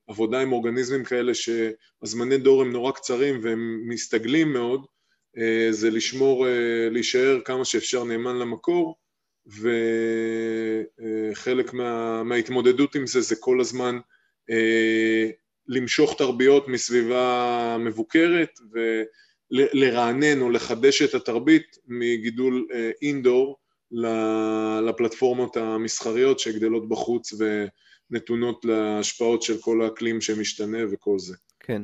[0.08, 4.86] בעבודה עם אורגניזמים כאלה שהזמני דור הם נורא קצרים והם מסתגלים מאוד,
[5.38, 8.96] אה, זה לשמור, אה, להישאר כמה שאפשר נאמן למקור,
[11.32, 14.00] וחלק מה, מההתמודדות עם זה זה כל הזמן
[14.50, 15.30] אה,
[15.68, 18.60] למשוך תרביות מסביבה מבוקרת
[19.52, 22.68] ולרענן או לחדש את התרבית מגידול
[23.02, 23.58] אינדור
[24.82, 27.34] לפלטפורמות המסחריות שגדלות בחוץ
[28.14, 31.36] ונתונות להשפעות של כל האקלים שמשתנה וכל זה.
[31.60, 31.82] כן.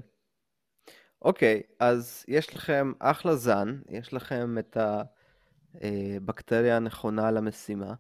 [1.22, 4.78] אוקיי, אז יש לכם אחלה זן, יש לכם את
[5.76, 7.94] הבקטריה הנכונה למשימה.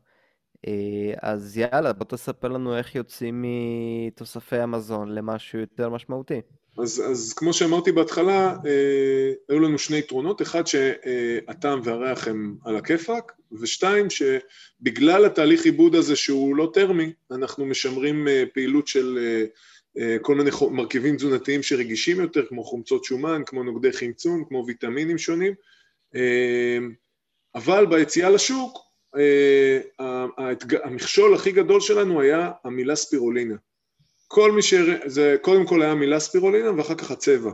[0.67, 6.41] אה, אז יאללה, בוא תספר לנו איך יוצאים מתוספי המזון למשהו יותר משמעותי.
[6.77, 12.75] אז, אז כמו שאמרתי בהתחלה, אה, היו לנו שני יתרונות, אחד שהטעם והריח הם על
[12.75, 19.45] הכיפאק, ושתיים שבגלל התהליך עיבוד הזה שהוא לא טרמי, אנחנו משמרים אה, פעילות של אה,
[19.97, 24.63] אה, כל מיני חו- מרכיבים תזונתיים שרגישים יותר, כמו חומצות שומן, כמו נוגדי חמצון, כמו
[24.67, 25.53] ויטמינים שונים,
[26.15, 26.77] אה,
[27.55, 28.77] אבל ביציאה לשוק,
[29.17, 29.79] אה,
[30.37, 33.55] האתג- המכשול הכי גדול שלנו היה המילה ספירולינה.
[34.31, 34.73] כל מי ש...
[35.05, 37.51] זה קודם כל היה המילה ספירולינה ואחר כך הצבע.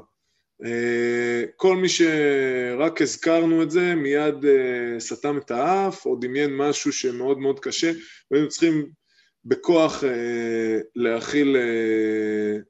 [0.65, 6.93] אה, כל מי שרק הזכרנו את זה מיד אה, סתם את האף או דמיין משהו
[6.93, 7.91] שמאוד מאוד קשה
[8.31, 8.89] והיינו צריכים
[9.45, 11.57] בכוח אה, להכיל,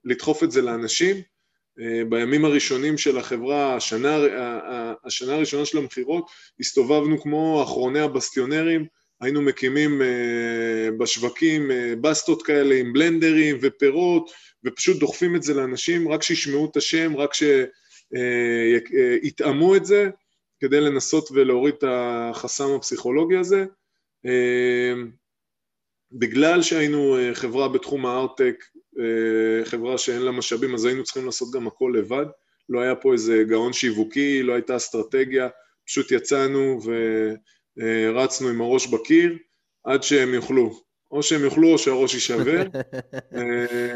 [0.05, 1.15] לדחוף את זה לאנשים.
[2.09, 4.17] בימים הראשונים של החברה, השנה,
[5.05, 8.85] השנה הראשונה של המכירות, הסתובבנו כמו אחרוני הבסטיונרים,
[9.25, 14.31] היינו מקימים אה, בשווקים אה, בסטות כאלה עם בלנדרים ופירות,
[14.65, 17.31] ופשוט דוחפים את זה לאנשים, רק שישמעו את השם, רק
[19.23, 20.09] שיטעמו את זה,
[20.59, 23.65] כדי לנסות ולהוריד את החסם הפסיכולוגי הזה.
[24.25, 24.93] אה,
[26.11, 28.63] בגלל שהיינו אה, חברה בתחום הארטק,
[28.99, 32.25] אה, חברה שאין לה משאבים, אז היינו צריכים לעשות גם הכל לבד.
[32.69, 35.47] לא היה פה איזה גאון שיווקי, לא הייתה אסטרטגיה,
[35.85, 36.79] פשוט יצאנו
[37.77, 39.38] ורצנו עם הראש בקיר
[39.83, 40.81] עד שהם יאכלו.
[41.11, 42.63] או שהם יאכלו או שהראש יישבר.
[43.35, 43.95] אה,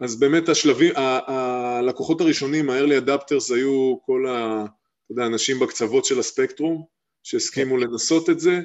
[0.00, 4.64] אז באמת השלבים, הלקוחות הראשונים, ה-early adapters היו כל ה-
[5.04, 6.84] אתה יודע, האנשים בקצוות של הספקטרום,
[7.22, 8.60] שהסכימו לנסות את זה.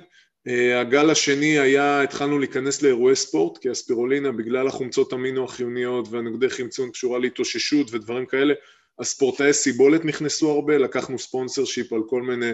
[0.48, 6.50] אה, הגל השני היה, התחלנו להיכנס לאירועי ספורט, כי הספירולינה, בגלל החומצות אמינו החיוניות והנוגדי
[6.50, 8.54] חמצון קשורה להתאוששות ודברים כאלה,
[9.00, 12.52] הספורטאי סיבולת נכנסו הרבה, לקחנו ספונסר שיפ על כל מיני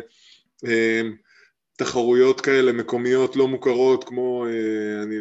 [0.66, 1.02] אה,
[1.78, 5.16] תחרויות כאלה מקומיות לא מוכרות, כמו, אה, אני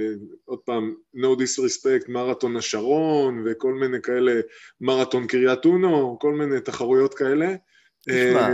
[0.44, 4.40] עוד פעם, no disrespect, מרתון השרון וכל מיני כאלה,
[4.80, 7.54] מרתון קריית אונו, כל מיני תחרויות כאלה.
[8.08, 8.48] תשמע,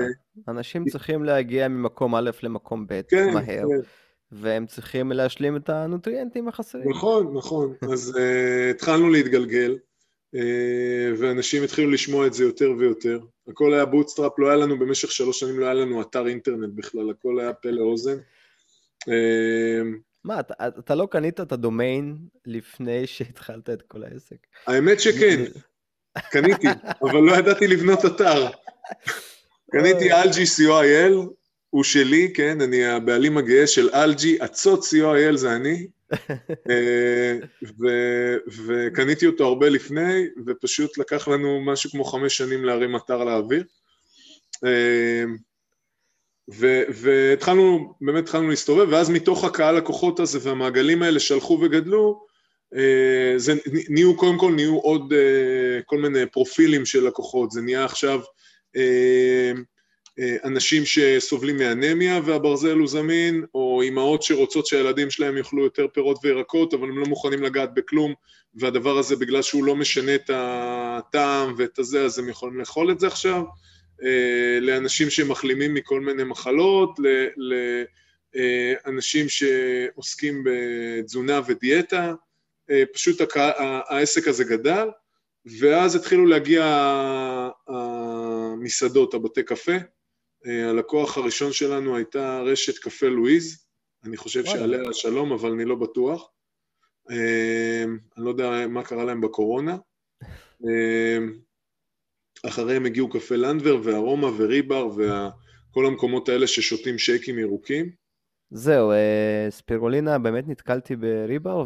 [0.49, 3.89] אנשים צריכים להגיע ממקום א' למקום ב' כן, מהר, כן.
[4.33, 6.91] והם צריכים להשלים את הנוטריאנטים החסרים.
[6.91, 7.75] נכון, נכון.
[7.93, 9.79] אז uh, התחלנו להתגלגל,
[10.37, 10.39] אה,
[11.19, 13.21] ואנשים התחילו לשמוע את זה יותר ויותר.
[13.51, 17.11] הכל היה bootstrap, לא היה לנו במשך שלוש שנים, לא היה לנו אתר אינטרנט בכלל,
[17.11, 18.19] הכל היה פה לאוזן.
[19.05, 19.11] אה,
[20.25, 24.37] מה, אתה, אתה לא קנית את הדומיין לפני שהתחלת את כל העסק?
[24.67, 25.45] האמת שכן,
[26.31, 26.67] קניתי,
[27.03, 28.47] אבל לא ידעתי לבנות אתר.
[29.71, 31.29] קניתי algae co.il,
[31.71, 35.87] הוא שלי, כן, אני הבעלים הגאה של algae, אצות co.il זה אני,
[37.79, 43.65] ו- וקניתי אותו הרבה לפני, ופשוט לקח לנו משהו כמו חמש שנים להרים אתר לאוויר.
[44.65, 45.25] אה,
[46.55, 52.27] ו- והתחלנו, באמת התחלנו להסתובב, ואז מתוך הקהל לקוחות הזה והמעגלים האלה שהלכו וגדלו,
[52.77, 53.53] אה, זה
[53.89, 55.13] נהיו, קודם כל נהיו עוד
[55.87, 58.21] כל מיני פרופילים של לקוחות, זה נהיה עכשיו
[60.45, 66.75] אנשים שסובלים מאנמיה והברזל הוא זמין, או אימהות שרוצות שהילדים שלהם יאכלו יותר פירות וירקות,
[66.75, 68.15] אבל הם לא מוכנים לגעת בכלום,
[68.55, 73.01] והדבר הזה בגלל שהוא לא משנה את הטעם ואת הזה, אז הם יכולים לאכול את
[73.01, 73.43] זה עכשיו.
[74.61, 76.99] לאנשים שמחלימים מכל מיני מחלות,
[78.87, 82.13] לאנשים שעוסקים בתזונה ודיאטה,
[82.93, 83.21] פשוט
[83.89, 84.89] העסק הזה גדל,
[85.59, 86.65] ואז התחילו להגיע
[87.69, 89.77] המסעדות, הבתי קפה,
[90.45, 93.65] הלקוח הראשון שלנו הייתה רשת קפה לואיז,
[94.05, 96.31] אני חושב שעליה השלום, אבל אני לא בטוח.
[97.11, 99.77] אני לא יודע מה קרה להם בקורונה.
[102.47, 107.91] אחריהם הגיעו קפה לנדבר וארומה וריבר וכל המקומות האלה ששותים שייקים ירוקים.
[108.51, 108.93] זהו,
[109.51, 111.65] ספירולינה, באמת נתקלתי בריבר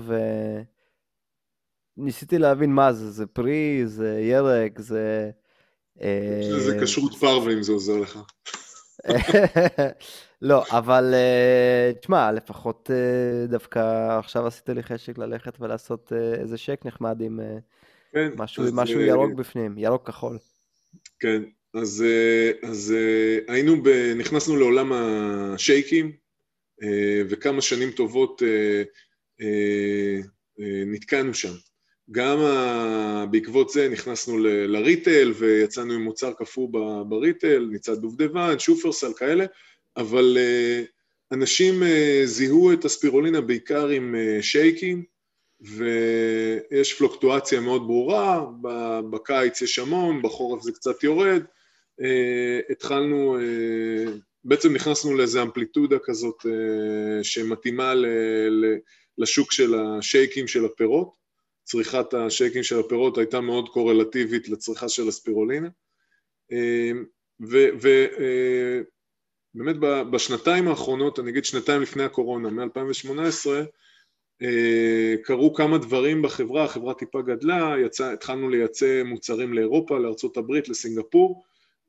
[1.98, 5.30] וניסיתי להבין מה זה, זה פרי, זה ירק, זה...
[6.40, 8.18] יש לזה כשרות פרווה אם זה עוזר לך.
[10.42, 16.56] לא, אבל uh, תשמע, לפחות uh, דווקא עכשיו עשית לי חשק ללכת ולעשות uh, איזה
[16.56, 17.40] שק נחמד עם
[18.12, 20.38] כן, משהו, משהו ירוק בפנים, ירוק כחול.
[21.20, 21.42] כן,
[21.74, 22.04] אז,
[22.62, 22.94] אז
[23.48, 26.12] היינו, ב, נכנסנו לעולם השייקים,
[27.28, 28.42] וכמה שנים טובות
[30.86, 31.52] נתקענו שם.
[32.10, 32.38] גם
[33.30, 36.68] בעקבות זה נכנסנו לריטל ויצאנו עם מוצר קפוא
[37.08, 39.44] בריטל, מצד דובדבן, שופרסל כאלה,
[39.96, 40.38] אבל
[41.32, 41.82] אנשים
[42.24, 45.04] זיהו את הספירולינה בעיקר עם שייקים,
[45.60, 48.46] ויש פלוקטואציה מאוד ברורה,
[49.10, 51.42] בקיץ יש המון, בחורף זה קצת יורד.
[52.70, 53.38] התחלנו,
[54.44, 56.46] בעצם נכנסנו לאיזו אמפליטודה כזאת
[57.22, 57.94] שמתאימה
[59.18, 61.23] לשוק של השייקים של הפירות.
[61.64, 65.68] צריכת השייקים של הפירות הייתה מאוד קורלטיבית לצריכה של הספירולינה.
[67.40, 67.76] ובאמת
[70.10, 73.46] בשנתיים האחרונות, אני אגיד שנתיים לפני הקורונה, מ-2018,
[75.24, 81.44] קרו כמה דברים בחברה, החברה טיפה גדלה, יצא, התחלנו לייצא מוצרים לאירופה, לארה"ב, לסינגפור,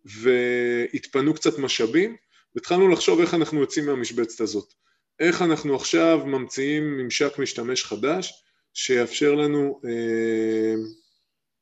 [0.06, 2.16] והתפנו קצת משאבים,
[2.56, 4.74] והתחלנו לחשוב איך אנחנו יוצאים מהמשבצת הזאת.
[5.20, 8.45] איך אנחנו עכשיו ממציאים ממשק משתמש חדש,
[8.76, 10.74] שיאפשר לנו אה,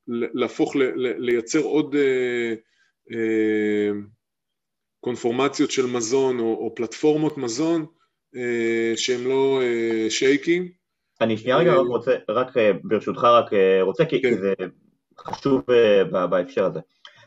[0.07, 2.53] להפוך, ל, ל, לייצר עוד אה,
[3.11, 3.91] אה,
[4.99, 7.85] קונפורמציות של מזון או, או פלטפורמות מזון
[8.35, 10.71] אה, שהם לא אה, שייקים.
[11.21, 14.33] אני שנייה רגע רק רוצה, רק אה, ברשותך רק אה, רוצה, כי, כן.
[14.33, 14.53] זה
[15.19, 16.79] חשוב אה, בהקשר הזה.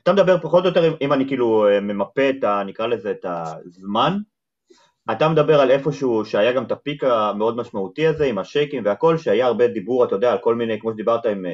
[0.03, 2.63] אתה מדבר פחות או יותר, אם אני כאילו ממפה את ה...
[2.67, 4.19] נקרא לזה את הזמן,
[5.13, 9.47] אתה מדבר על איפשהו שהיה גם את הפיק המאוד משמעותי הזה עם השייקים והכל, שהיה
[9.47, 11.45] הרבה דיבור, אתה יודע, על כל מיני, כמו שדיברת עם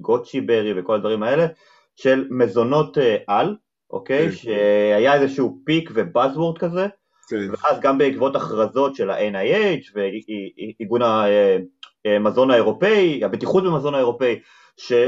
[0.00, 1.46] גוצ'י ברי וכל הדברים האלה,
[1.96, 3.56] של מזונות על,
[3.90, 4.26] אוקיי?
[4.26, 4.32] כן.
[4.32, 6.86] שהיה איזשהו פיק ובאזוורד כזה,
[7.28, 7.50] כן.
[7.50, 11.00] ואז גם בעקבות הכרזות של ה-NIH ואיגון
[12.04, 14.40] המזון האירופאי, הבטיחות במזון האירופאי,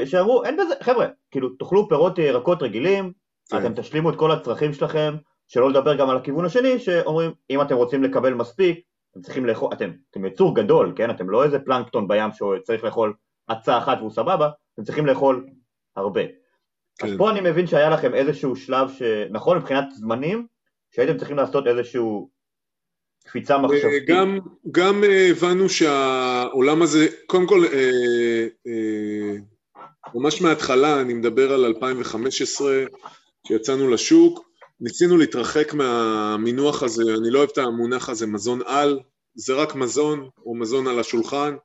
[0.05, 3.13] שאמרו, אין בזה, חבר'ה, כאילו, תאכלו פירות ירקות רגילים,
[3.51, 3.57] כן.
[3.57, 5.15] אתם תשלימו את כל הצרכים שלכם,
[5.49, 8.81] שלא לדבר גם על הכיוון השני, שאומרים, אם אתם רוצים לקבל מספיק,
[9.11, 11.11] אתם צריכים לאכול, אתם, אתם יצור גדול, כן?
[11.11, 13.15] אתם לא איזה פלנקטון בים שצריך לאכול
[13.49, 15.47] הצעה אחת והוא סבבה, אתם צריכים לאכול
[15.97, 16.23] הרבה.
[16.99, 17.07] כן.
[17.07, 19.03] אז פה אני מבין שהיה לכם איזשהו שלב, ש...
[19.31, 20.47] נכון מבחינת זמנים,
[20.91, 22.31] שהייתם צריכים לעשות איזשהו
[23.25, 24.09] קפיצה מחשבתית.
[24.09, 24.39] גם,
[24.71, 29.37] גם אה, הבנו שהעולם הזה, קודם כל, אה, אה,
[30.15, 32.85] ממש מההתחלה, אני מדבר על 2015,
[33.45, 34.48] כשיצאנו לשוק,
[34.81, 38.99] ניסינו להתרחק מהמינוח הזה, אני לא אוהב את המונח הזה, מזון על,
[39.35, 41.57] זה רק מזון, או מזון על השולחן.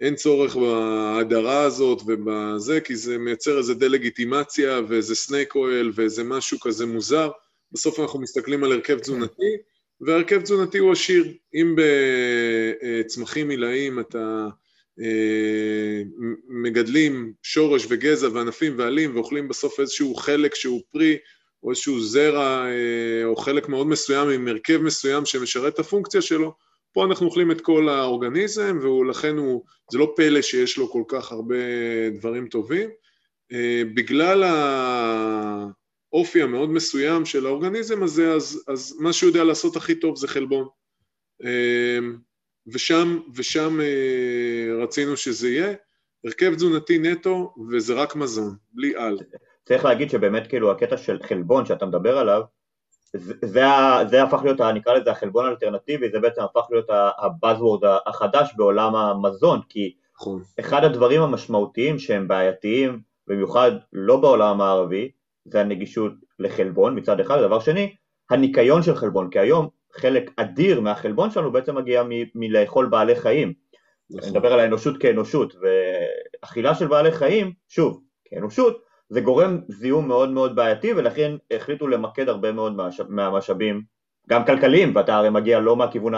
[0.00, 6.60] אין צורך בהדרה הזאת ובזה, כי זה מייצר איזה דה-לגיטימציה ואיזה סנייק אויל ואיזה משהו
[6.60, 7.30] כזה מוזר.
[7.72, 9.56] בסוף אנחנו מסתכלים על הרכב תזונתי,
[10.00, 11.34] והרכב תזונתי הוא עשיר.
[11.54, 14.48] אם בצמחים עילאיים אתה אה,
[16.48, 21.16] מגדלים שורש וגזע וענפים ועלים ואוכלים בסוף איזשהו חלק שהוא פרי
[21.62, 26.54] או איזשהו זרע אה, או חלק מאוד מסוים עם הרכב מסוים שמשרת את הפונקציה שלו,
[26.92, 31.32] פה אנחנו אוכלים את כל האורגניזם ולכן הוא, זה לא פלא שיש לו כל כך
[31.32, 31.56] הרבה
[32.14, 32.90] דברים טובים.
[33.52, 34.44] אה, בגלל
[36.12, 40.28] האופי המאוד מסוים של האורגניזם הזה, אז, אז מה שהוא יודע לעשות הכי טוב זה
[40.28, 40.68] חלבון.
[42.66, 45.74] ושם, ושם אה, רצינו שזה יהיה.
[46.24, 49.18] הרכב תזונתי נטו, וזה רק מזון, בלי על.
[49.64, 52.42] צריך להגיד שבאמת כאילו הקטע של חלבון שאתה מדבר עליו,
[53.12, 53.64] זה, זה,
[54.10, 56.86] זה הפך להיות, נקרא לזה החלבון האלטרנטיבי, זה בעצם הפך להיות
[57.18, 60.42] הבאזוורד החדש בעולם המזון, כי נכון.
[60.60, 65.10] אחד הדברים המשמעותיים שהם בעייתיים, במיוחד לא בעולם הערבי,
[65.44, 67.94] זה הנגישות לחלבון מצד אחד, ודבר שני,
[68.30, 72.02] הניקיון של חלבון, כי היום חלק אדיר מהחלבון שלנו בעצם מגיע
[72.34, 73.52] מלאכול בעלי חיים.
[74.10, 74.22] נכון.
[74.22, 80.30] אני מדבר על האנושות כאנושות, ואכילה של בעלי חיים, שוב, כאנושות, זה גורם זיהום מאוד
[80.30, 82.76] מאוד בעייתי, ולכן החליטו למקד הרבה מאוד
[83.08, 83.82] מהמשאבים,
[84.28, 86.12] גם כלכליים, ואתה הרי מגיע לא מהכיוון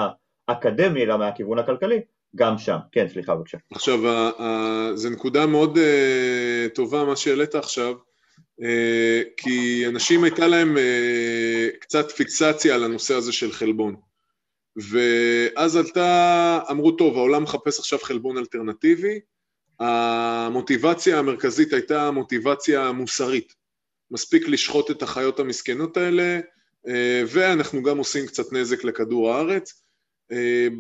[0.49, 2.01] האקדמי, אלא מהכיוון הכלכלי,
[2.37, 2.77] גם שם.
[2.93, 3.59] כן, סליחה בבקשה.
[3.75, 3.99] עכשיו,
[4.95, 7.95] זו נקודה מאוד אה, טובה מה שהעלית עכשיו.
[8.61, 13.97] אה, כי אנשים הייתה להם אה, קצת פיקסציה על הנושא הזה של חלבון.
[14.77, 19.21] ואז עלתה, אמרו, טוב, העולם מחפש עכשיו חלבון אלטרנטיבי,
[19.81, 23.55] המוטיבציה המרכזית הייתה מוטיבציה מוסרית.
[24.11, 26.41] מספיק לשחוט את החיות המסכנות האלה,
[26.89, 29.79] אה, ואנחנו גם עושים קצת נזק לכדור הארץ.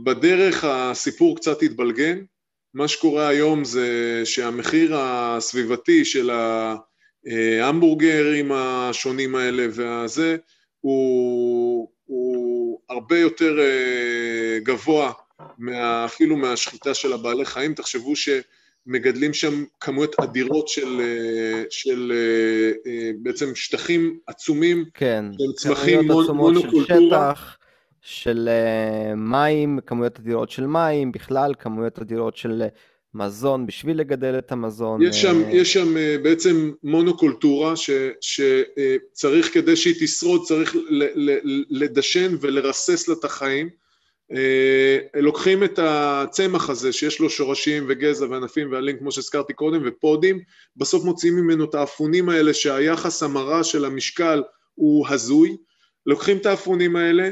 [0.04, 2.24] בדרך הסיפור קצת התבלגן,
[2.74, 6.74] מה שקורה היום זה שהמחיר הסביבתי של ה...
[7.26, 10.36] ההמבורגרים השונים האלה והזה,
[10.80, 15.12] הוא, הוא הרבה יותר אה, גבוה
[15.58, 17.74] מה, אפילו מהשחיטה של הבעלי חיים.
[17.74, 22.12] תחשבו שמגדלים שם כמויות אדירות של, אה, של
[22.86, 27.32] אה, בעצם שטחים עצומים, כן, של צמחים מונוקולטורה.
[28.04, 28.48] של
[29.16, 32.62] מים, כמויות אדירות של מים, בכלל כמויות אדירות של
[33.14, 35.02] מזון בשביל לגדל את המזון.
[35.02, 37.90] יש שם, אה, יש שם אה, בעצם מונוקולטורה ש,
[38.20, 40.76] שצריך אה, כדי שהיא תשרוד, צריך
[41.70, 43.68] לדשן ולרסס לה את החיים.
[45.14, 50.40] לוקחים את הצמח הזה שיש לו שורשים וגזע וענפים ועלים כמו שהזכרתי קודם ופודים,
[50.76, 54.42] בסוף מוציאים ממנו את האפונים האלה שהיחס המרה של המשקל
[54.74, 55.56] הוא הזוי,
[56.06, 57.30] לוקחים את האפונים האלה,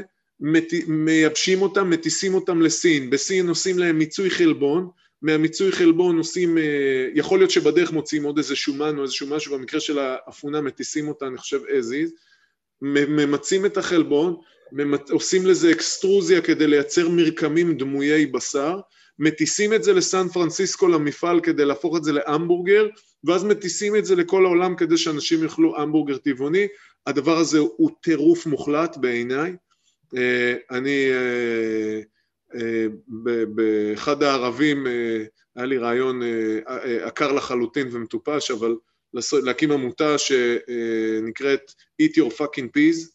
[0.87, 4.89] מייבשים אותם, מטיסים אותם לסין, בסין עושים להם מיצוי חלבון
[5.21, 9.79] מהמיצוי חלבון עושים, אה, יכול להיות שבדרך מוציאים עוד איזה שומן או איזשהו משהו, במקרה
[9.79, 12.11] של האפונה מטיסים אותה, אני חושב as is,
[12.81, 14.35] ממצים את החלבון,
[15.11, 18.79] עושים לזה אקסטרוזיה כדי לייצר מרקמים דמויי בשר,
[19.19, 22.87] מטיסים את זה לסן פרנסיסקו למפעל כדי להפוך את זה להמבורגר,
[23.23, 26.67] ואז מטיסים את זה לכל העולם כדי שאנשים יאכלו המבורגר טבעוני.
[27.07, 29.55] הדבר הזה הוא טירוף מוחלט בעיניי.
[30.17, 32.01] אה, אני אה,
[33.47, 35.23] באחד הערבים אה,
[35.55, 38.75] היה לי רעיון אה, עקר לחלוטין ומטופש, אבל
[39.43, 41.71] להקים עמותה שנקראת
[42.01, 43.11] Eat Your Fucking Peas,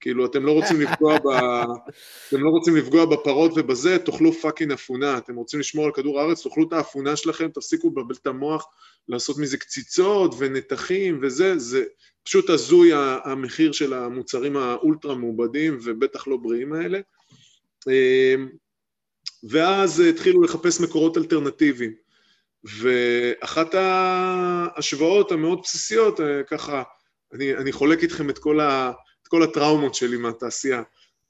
[0.00, 1.28] כאילו אתם לא רוצים לפגוע ב...
[2.28, 6.42] אתם לא רוצים לפגוע בפרות ובזה, תאכלו fucking אפונה, אתם רוצים לשמור על כדור הארץ,
[6.42, 8.66] תאכלו את האפונה שלכם, תפסיקו לבלבל את המוח,
[9.08, 11.84] לעשות מזה קציצות ונתחים וזה, זה
[12.22, 12.90] פשוט הזוי
[13.24, 17.00] המחיר של המוצרים האולטרה מעובדים ובטח לא בריאים האלה.
[19.44, 21.92] ואז התחילו לחפש מקורות אלטרנטיביים.
[22.64, 26.82] ואחת ההשוואות המאוד בסיסיות, אה, ככה,
[27.34, 30.82] אני, אני חולק איתכם את כל, ה, את כל הטראומות שלי מהתעשייה.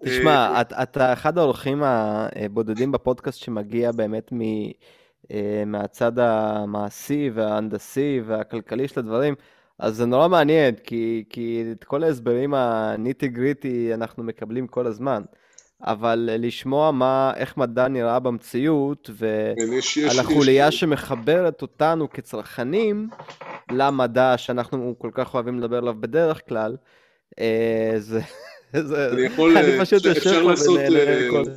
[0.04, 4.40] תשמע, אה, אתה, אתה אחד האורחים הבודדים בפודקאסט שמגיע באמת מ,
[5.30, 9.34] אה, מהצד המעשי וההנדסי והכלכלי של הדברים,
[9.78, 15.22] אז זה נורא מעניין, כי, כי את כל ההסברים הניטי גריטי אנחנו מקבלים כל הזמן.
[15.83, 20.81] אבל לשמוע מה, איך מדע נראה במציאות, ועל החוליה יש...
[20.81, 23.09] שמחברת אותנו כצרכנים
[23.72, 26.76] למדע שאנחנו כל כך אוהבים לדבר עליו בדרך כלל,
[27.39, 28.20] אה, זה...
[29.12, 29.57] אני יכול...
[29.57, 31.53] אני פשוט יושב פה ונהנה.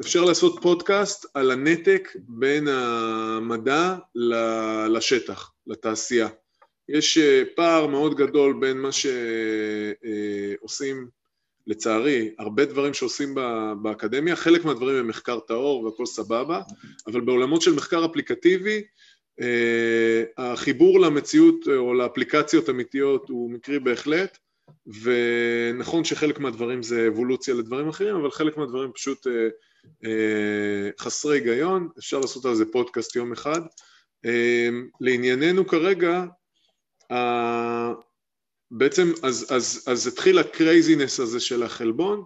[0.00, 3.96] אפשר לעשות פודקאסט על הנתק בין המדע
[4.88, 6.28] לשטח, לתעשייה.
[6.88, 8.88] יש אה, פער מאוד גדול בין מה
[10.62, 11.08] שעושים
[11.66, 13.34] לצערי, הרבה דברים שעושים
[13.82, 16.60] באקדמיה, חלק מהדברים הם מחקר טהור והכל סבבה,
[17.06, 18.82] אבל בעולמות של מחקר אפליקטיבי,
[20.38, 24.38] החיבור למציאות או לאפליקציות אמיתיות הוא מקרי בהחלט,
[25.02, 29.48] ונכון שחלק מהדברים זה אבולוציה לדברים אחרים, אבל חלק מהדברים פשוט אה,
[30.04, 33.60] אה, חסרי היגיון, אפשר לעשות על זה פודקאסט יום אחד.
[34.24, 34.68] אה,
[35.00, 36.24] לענייננו כרגע,
[37.10, 37.92] אה,
[38.70, 42.24] בעצם אז, אז, אז התחיל ה craziness הזה של החלבון,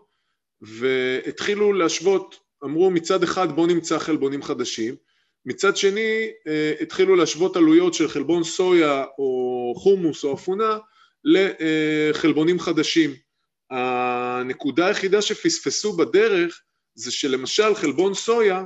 [0.61, 4.97] והתחילו להשוות, אמרו מצד אחד בואו נמצא חלבונים חדשים,
[5.47, 10.79] מצד שני אה, התחילו להשוות עלויות של חלבון סויה או חומוס או אפונה
[11.25, 13.15] לחלבונים חדשים.
[13.71, 16.61] הנקודה היחידה שפספסו בדרך
[16.95, 18.65] זה שלמשל חלבון סויה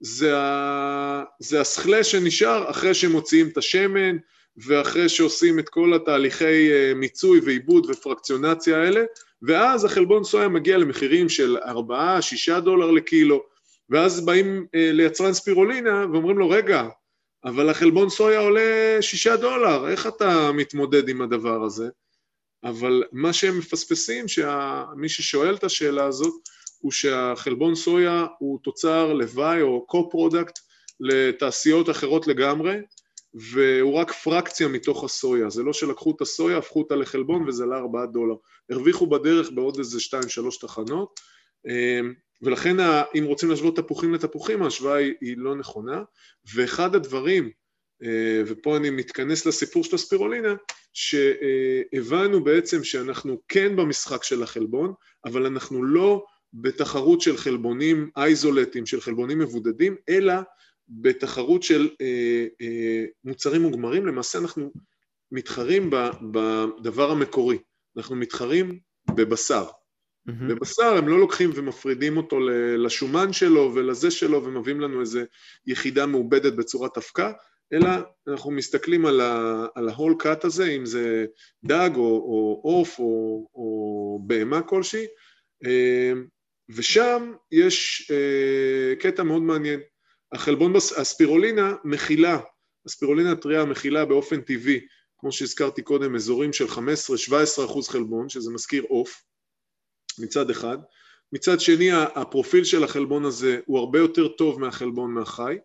[0.00, 1.24] זה, ה...
[1.40, 4.16] זה הסכלה שנשאר אחרי שמוציאים את השמן
[4.56, 9.00] ואחרי שעושים את כל התהליכי אה, מיצוי ועיבוד ופרקציונציה האלה
[9.42, 13.42] ואז החלבון סויה מגיע למחירים של 4-6 דולר לקילו
[13.90, 16.88] ואז באים אה, ליצרן ספירולינה ואומרים לו רגע
[17.44, 21.88] אבל החלבון סויה עולה שישה דולר, איך אתה מתמודד עם הדבר הזה?
[22.64, 26.34] אבל מה שהם מפספסים, שמי ששואל את השאלה הזאת,
[26.78, 30.58] הוא שהחלבון סויה הוא תוצר לוואי או co-product
[31.00, 32.76] לתעשיות אחרות לגמרי,
[33.34, 35.50] והוא רק פרקציה מתוך הסויה.
[35.50, 38.34] זה לא שלקחו את הסויה, הפכו אותה לחלבון וזה עלה ארבעה דולר.
[38.70, 41.20] הרוויחו בדרך בעוד איזה שתיים, שלוש תחנות.
[41.68, 42.76] אמ, ולכן
[43.18, 46.02] אם רוצים להשוות תפוחים לתפוחים ההשוואה היא לא נכונה
[46.54, 47.50] ואחד הדברים
[48.02, 50.54] אה, ופה אני מתכנס לסיפור של הספירולינה
[50.92, 54.92] שהבנו בעצם שאנחנו כן במשחק של החלבון
[55.24, 56.24] אבל אנחנו לא
[56.54, 60.34] בתחרות של חלבונים אייזולטים של חלבונים מבודדים אלא
[60.90, 64.72] בתחרות של אה, אה, מוצרים מוגמרים למעשה אנחנו
[65.32, 65.90] מתחרים
[66.32, 67.58] בדבר המקורי
[67.96, 68.78] אנחנו מתחרים
[69.14, 69.64] בבשר
[70.28, 70.44] Mm-hmm.
[70.48, 72.40] בבשר הם לא לוקחים ומפרידים אותו
[72.78, 75.24] לשומן שלו ולזה שלו ומביאים לנו איזה
[75.66, 77.32] יחידה מעובדת בצורת אבקה,
[77.72, 77.88] אלא
[78.28, 81.26] אנחנו מסתכלים על, ה, על ההול קאט הזה, אם זה
[81.64, 85.06] דג או עוף או, או, או בהמה כלשהי,
[85.64, 86.12] אה,
[86.68, 88.10] ושם יש
[88.98, 89.80] קטע מאוד מעניין.
[90.32, 92.38] החלבון, הספירולינה מכילה,
[92.86, 94.80] הספירולינה הטריה מכילה באופן טבעי,
[95.18, 99.22] כמו שהזכרתי קודם, אזורים של 15-17 אחוז חלבון, שזה מזכיר עוף,
[100.18, 100.78] מצד אחד.
[101.32, 105.56] מצד שני הפרופיל של החלבון הזה הוא הרבה יותר טוב מהחלבון מהחי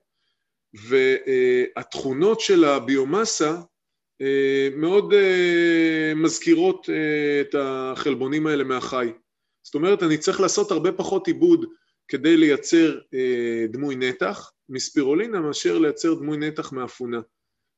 [0.74, 3.62] והתכונות של הביומאסה
[4.22, 9.08] אה, מאוד אה, מזכירות אה, את החלבונים האלה מהחי.
[9.64, 11.66] זאת אומרת אני צריך לעשות הרבה פחות עיבוד
[12.08, 13.00] כדי לייצר
[13.70, 17.20] דמוי נתח מספירולינה מאשר לייצר דמוי נתח מאפונה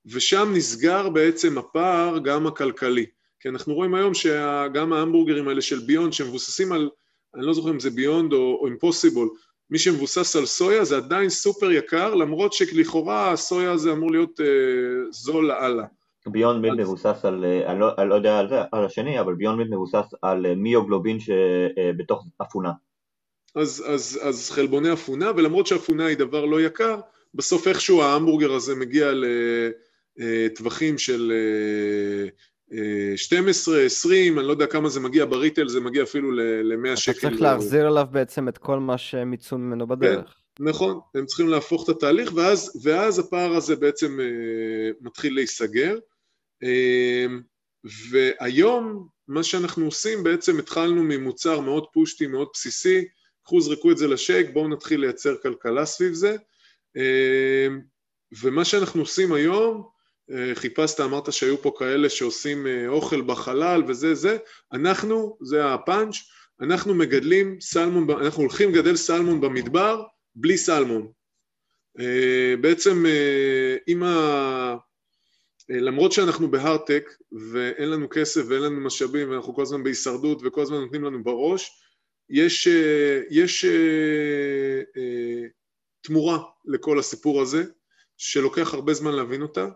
[0.06, 3.06] ושם נסגר בעצם הפער גם הכלכלי
[3.40, 6.90] כי אנחנו רואים היום שגם ההמבורגרים האלה של ביונד שמבוססים על,
[7.36, 9.30] אני לא זוכר אם זה ביונד או אימפוסיבול,
[9.70, 15.12] מי שמבוסס על סויה זה עדיין סופר יקר, למרות שלכאורה הסויה הזה אמור להיות אה,
[15.12, 15.86] זול לאללה.
[16.28, 19.34] ביונד מיד מבוסס על, אה, אני לא, אני לא יודע על זה, על השני, אבל
[19.34, 22.72] ביונד מיד מבוסס על אה, מיוגלובין שבתוך אה, אפונה.
[23.56, 27.00] אז, אז, אז חלבוני אפונה, ולמרות שאפונה היא דבר לא יקר,
[27.34, 29.12] בסוף איכשהו ההמבורגר הזה מגיע
[30.18, 31.34] לטווחים של
[33.16, 37.12] 12, 20, אני לא יודע כמה זה מגיע בריטל, זה מגיע אפילו ל-100 שקל.
[37.12, 40.36] אתה צריך להחזיר עליו בעצם את כל מה שהם יצאו ממנו בדרך.
[40.56, 44.20] כן, נכון, הם צריכים להפוך את התהליך, ואז, ואז הפער הזה בעצם
[45.02, 45.98] מתחיל להיסגר.
[48.12, 53.06] והיום, מה שאנחנו עושים, בעצם התחלנו ממוצר מאוד פושטי, מאוד בסיסי,
[53.48, 56.36] קחו זרקו את זה לשייק, בואו נתחיל לייצר כלכלה סביב זה.
[56.98, 57.72] Uh,
[58.42, 59.84] ומה שאנחנו עושים היום,
[60.32, 64.38] אה, חיפשת, אמרת שהיו פה כאלה שעושים אה, אוכל בחלל וזה זה,
[64.74, 66.16] אנחנו, זה הפאנץ',
[66.62, 70.04] אנחנו מגדלים סלמון, אנחנו הולכים לגדל סלמון במדבר
[70.36, 71.12] בלי סלמון.
[72.00, 73.06] אה, בעצם
[73.88, 74.76] אם ה...
[75.70, 77.10] למרות שאנחנו בהארטק
[77.52, 81.70] ואין לנו כסף ואין לנו משאבים ואנחנו כל הזמן בהישרדות וכל הזמן נותנים לנו בראש,
[82.30, 82.68] יש,
[83.30, 83.66] יש
[86.02, 87.64] תמורה לכל הסיפור הזה
[88.18, 89.68] שלוקח הרבה זמן להבין אותה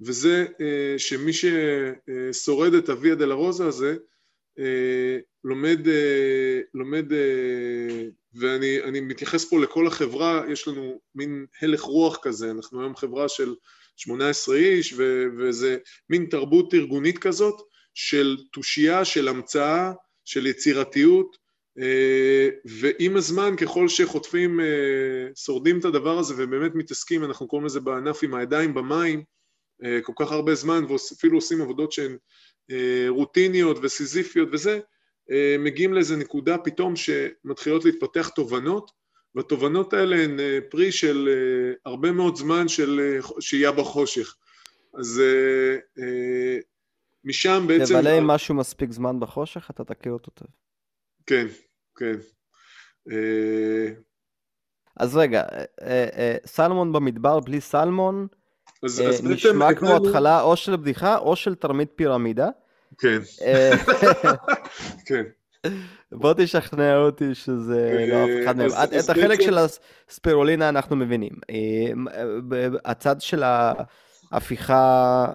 [0.00, 3.96] וזה אה, שמי ששורד את הוויה דה רוזה הזה
[4.58, 7.04] אה, לומד, אה, לומד
[8.34, 13.54] ואני מתייחס פה לכל החברה, יש לנו מין הלך רוח כזה, אנחנו היום חברה של
[13.96, 15.78] 18 איש ו, וזה
[16.10, 17.54] מין תרבות ארגונית כזאת
[17.94, 19.92] של תושייה, של המצאה,
[20.24, 21.36] של יצירתיות
[22.64, 24.60] ועם הזמן ככל שחוטפים,
[25.34, 29.22] שורדים את הדבר הזה ובאמת מתעסקים, אנחנו קוראים לזה בענף עם הידיים במים
[29.84, 32.16] אה, כל כך הרבה זמן ואפילו עושים עבודות שהן
[32.70, 34.80] אה, רוטיניות וסיזיפיות וזה,
[35.30, 38.90] אה, מגיעים לאיזה נקודה פתאום שמתחילות להתפתח תובנות,
[39.34, 41.28] והתובנות האלה הן אה, פרי של
[41.84, 44.34] הרבה מאוד זמן של שהייה בחושך.
[44.98, 45.22] אז
[47.24, 47.94] משם בעצם...
[47.94, 50.48] תבלה עם משהו מספיק זמן בחושך, אתה תכיר אותו טוב.
[51.26, 51.46] כן,
[51.96, 52.16] כן.
[54.96, 55.42] אז רגע,
[56.46, 58.26] סלמון במדבר בלי סלמון,
[58.84, 62.48] אז, אז נשמע כמו התחלה או של בדיחה או של תרמית פירמידה.
[62.98, 63.18] כן.
[65.06, 65.22] כן.
[66.12, 68.68] בוא תשכנע אותי שזה לא אף אחד מהם.
[69.04, 71.32] את החלק של הספירולינה אנחנו מבינים.
[72.84, 73.42] הצד של
[74.32, 75.26] ההפיכה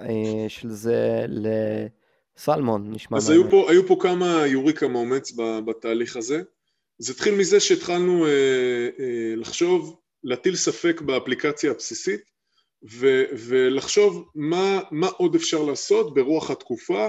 [0.48, 1.26] של זה
[2.38, 3.18] לסלמון נשמע...
[3.18, 3.30] אז
[3.70, 5.34] היו פה כמה יוריקה מאומץ
[5.66, 6.42] בתהליך הזה.
[7.00, 8.26] זה התחיל מזה שהתחלנו
[9.36, 12.22] לחשוב, להטיל ספק באפליקציה הבסיסית
[13.48, 14.30] ולחשוב
[14.92, 17.08] מה עוד אפשר לעשות ברוח התקופה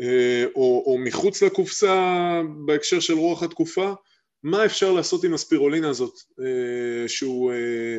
[0.00, 3.92] אה, או, או מחוץ לקופסה בהקשר של רוח התקופה,
[4.42, 7.98] מה אפשר לעשות עם הספירולינה הזאת, אה, שהוא, אה,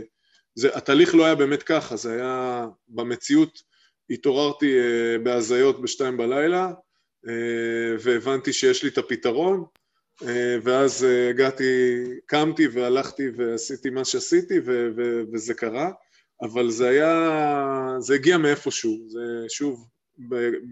[0.56, 3.71] זה, התהליך לא היה באמת ככה, זה היה במציאות,
[4.12, 4.76] התעוררתי
[5.24, 6.74] בהזיות בשתיים בלילה
[8.00, 9.66] והבנתי שיש לי את הפתרון
[10.64, 11.64] ואז הגעתי,
[12.26, 15.92] קמתי והלכתי ועשיתי מה שעשיתי ו, ו, וזה קרה,
[16.42, 19.88] אבל זה היה, זה הגיע מאיפשהו, זה שוב,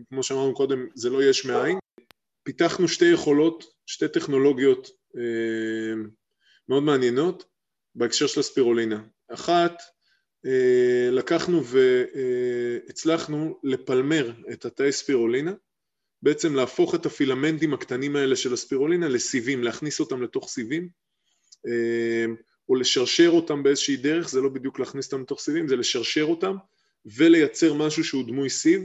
[0.09, 1.77] כמו שאמרנו קודם, זה לא יש מאין.
[2.43, 5.93] פיתחנו שתי יכולות, שתי טכנולוגיות אה,
[6.69, 7.45] מאוד מעניינות
[7.95, 9.03] בהקשר של הספירולינה.
[9.33, 9.98] אחת, אה,
[11.11, 15.53] לקחנו והצלחנו לפלמר את התאי ספירולינה,
[16.21, 20.89] בעצם להפוך את הפילמנטים הקטנים האלה של הספירולינה לסיבים, להכניס אותם לתוך סיבים,
[21.67, 22.25] אה,
[22.69, 26.55] או לשרשר אותם באיזושהי דרך, זה לא בדיוק להכניס אותם לתוך סיבים, זה לשרשר אותם
[27.05, 28.83] ולייצר משהו שהוא דמוי סיב,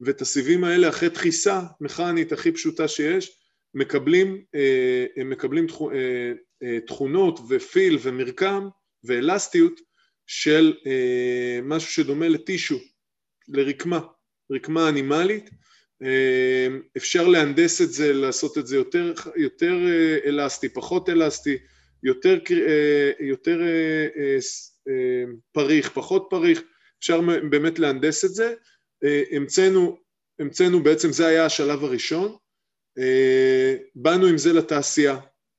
[0.00, 3.38] ואת הסיבים האלה אחרי דחיסה מכנית הכי פשוטה שיש,
[3.74, 6.32] מקבלים, אה, מקבלים אה,
[6.62, 8.68] אה, תכונות ופיל ומרקם
[9.04, 9.80] ואלסטיות
[10.26, 10.74] של
[11.62, 12.78] משהו שדומה לטישו,
[13.48, 14.00] לרקמה,
[14.52, 15.50] רקמה אנימלית,
[16.96, 19.74] אפשר להנדס את זה, לעשות את זה יותר, יותר
[20.26, 21.58] אלסטי, פחות אלסטי,
[22.02, 22.38] יותר,
[23.20, 23.60] יותר
[25.52, 26.62] פריך, פחות פריך,
[26.98, 27.20] אפשר
[27.50, 28.54] באמת להנדס את זה.
[29.04, 29.98] אה, המצאנו,
[30.38, 32.36] המצאנו בעצם, זה היה השלב הראשון,
[32.98, 35.18] אה, באנו עם זה לתעשייה,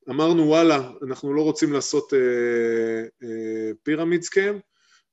[0.10, 2.14] אמרנו וואלה, אנחנו לא רוצים לעשות
[3.84, 4.60] פירמיד סקאם,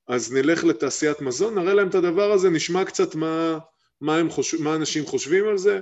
[0.09, 3.59] אז נלך לתעשיית מזון, נראה להם את הדבר הזה, נשמע קצת מה,
[4.01, 5.81] מה, חושב, מה אנשים חושבים על זה,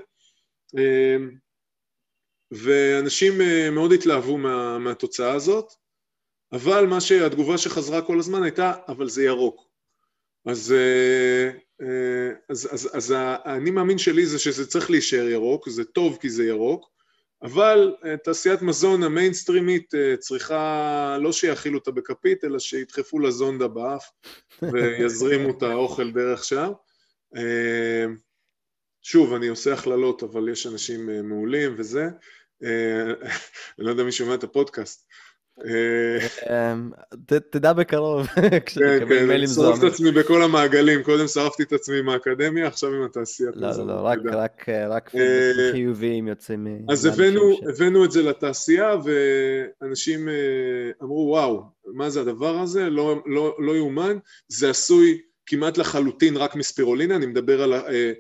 [0.79, 1.17] אה,
[2.51, 3.33] ואנשים
[3.73, 5.73] מאוד התלהבו מה, מהתוצאה הזאת,
[6.53, 9.69] אבל מה שהתגובה שחזרה כל הזמן הייתה, אבל זה ירוק.
[10.47, 11.51] אז אה,
[12.49, 16.45] אז, אז, אז האני מאמין שלי זה שזה צריך להישאר ירוק, זה טוב כי זה
[16.45, 16.91] ירוק,
[17.43, 23.69] אבל אה, תעשיית מזון המיינסטרימית אה, צריכה לא שיאכילו אותה בכפית, אלא שידחפו לה זונדה
[23.69, 24.11] באף
[24.73, 26.73] ויזרימו את האוכל דרך שם.
[29.03, 32.09] שוב, אני עושה הכללות, אבל יש אנשים מעולים וזה.
[33.79, 35.07] אני לא יודע מי שומע את הפודקאסט.
[35.61, 36.91] אמ,
[37.27, 38.27] תדע בקרוב,
[38.67, 39.77] כשתקבל כן, מיילים כן, זוהמים.
[39.77, 43.51] שרוף את עצמי בכל המעגלים, קודם שרפתי את עצמי מהאקדמיה, עכשיו עם התעשייה.
[43.55, 44.01] לא, לא, לא,
[44.89, 46.67] רק אה, חיוביים יוצאים.
[46.89, 47.05] אז
[47.69, 50.35] הבאנו את זה לתעשייה, ואנשים אה,
[51.03, 52.91] אמרו, וואו, מה זה הדבר הזה?
[52.91, 53.23] לא,
[53.59, 54.17] לא יאומן,
[54.49, 58.13] זה עשוי כמעט לחלוטין רק מספירולינה, אני מדבר על אה,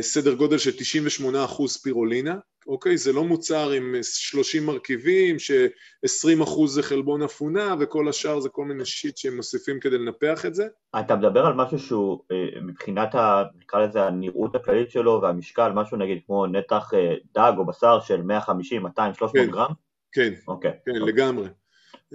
[0.00, 2.34] סדר גודל של 98 אחוז ספירולינה,
[2.66, 2.96] אוקיי?
[2.96, 8.84] זה לא מוצר עם 30 מרכיבים, ש-20% זה חלבון אפונה וכל השאר זה כל מיני
[8.84, 10.66] שיט שהם מוסיפים כדי לנפח את זה.
[11.00, 15.96] אתה מדבר על משהו שהוא אה, מבחינת, ה, נקרא לזה הנראות הכללית שלו והמשקל, משהו
[15.96, 19.70] נגיד כמו נתח אה, דג או בשר של 150, 200, 300 כן, גרם?
[20.12, 21.12] כן, אוקיי, כן, אוקיי.
[21.12, 21.48] לגמרי.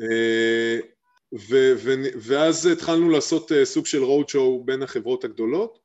[0.01, 0.80] אה,
[1.49, 5.82] ו- ו- ואז התחלנו לעשות סוג של road show בין החברות הגדולות,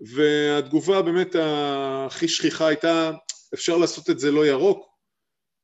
[0.00, 3.10] והתגובה באמת הכי שכיחה הייתה,
[3.54, 4.88] אפשר לעשות את זה לא ירוק,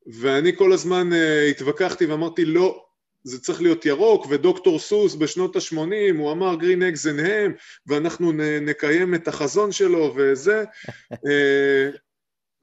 [0.06, 2.84] ואני כל הזמן uh, התווכחתי ואמרתי לא,
[3.24, 7.52] זה צריך להיות ירוק, ודוקטור סוס בשנות ה-80, הוא אמר green eggs and ham,
[7.86, 10.64] ואנחנו נקיים את החזון שלו וזה,
[11.12, 11.18] uh,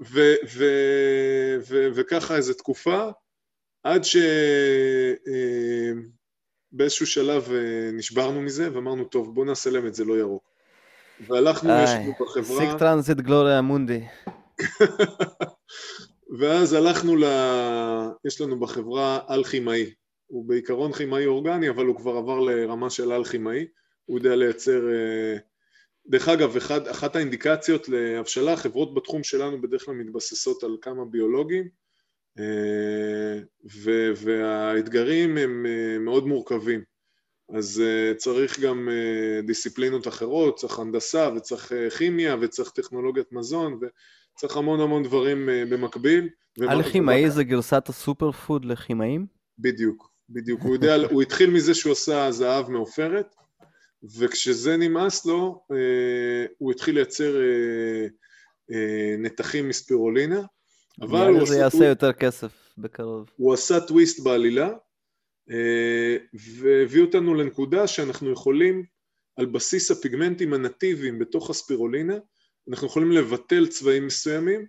[0.12, 3.10] ו- ו- ו- וככה איזו תקופה,
[3.84, 4.02] עד
[6.72, 7.52] שבאיזשהו uh, שלב
[7.94, 10.51] נשברנו מזה ואמרנו, טוב, בוא נעשה להם את זה לא ירוק.
[11.28, 12.58] והלכנו, לנו בחברה...
[12.58, 14.04] sic transit gloria mundi.
[16.40, 17.24] ואז הלכנו ל...
[18.26, 19.94] יש לנו בחברה על-כימאי.
[20.28, 23.66] הוא בעיקרון כימאי אורגני, אבל הוא כבר עבר לרמה של על-כימאי.
[24.06, 24.82] הוא יודע לייצר...
[24.94, 25.38] אה,
[26.08, 31.70] דרך אגב, אחד, אחת האינדיקציות להבשלה, חברות בתחום שלנו בדרך כלל מתבססות על כמה ביולוגים,
[33.84, 35.66] ו- והאתגרים הם
[36.00, 36.91] מאוד מורכבים.
[37.58, 37.84] אז
[38.18, 38.90] צריך גם
[39.46, 43.80] דיסציפלינות אחרות, צריך הנדסה וצריך כימיה וצריך טכנולוגיית מזון
[44.36, 46.30] וצריך המון המון דברים במקביל.
[46.68, 49.26] על-כימאי זה גרסת הסופר פוד לכימאים?
[49.60, 50.62] בדיוק, בדיוק.
[50.62, 53.36] הוא, יודע, הוא התחיל מזה שהוא עשה זהב מעופרת,
[54.04, 58.08] וכשזה נמאס לו, אה, הוא התחיל לייצר אה,
[58.72, 60.42] אה, נתחים מספירולינה,
[61.02, 63.30] אבל הוא זה יעשה הוא, יותר כסף בקרוב.
[63.36, 64.70] הוא עשה טוויסט בעלילה,
[66.34, 68.84] והביא אותנו לנקודה שאנחנו יכולים,
[69.36, 72.18] על בסיס הפיגמנטים הנטיביים בתוך הספירולינה,
[72.70, 74.66] אנחנו יכולים לבטל צבעים מסוימים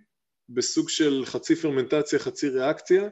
[0.49, 3.09] בסוג של חצי פרמנטציה, חצי ריאקציה,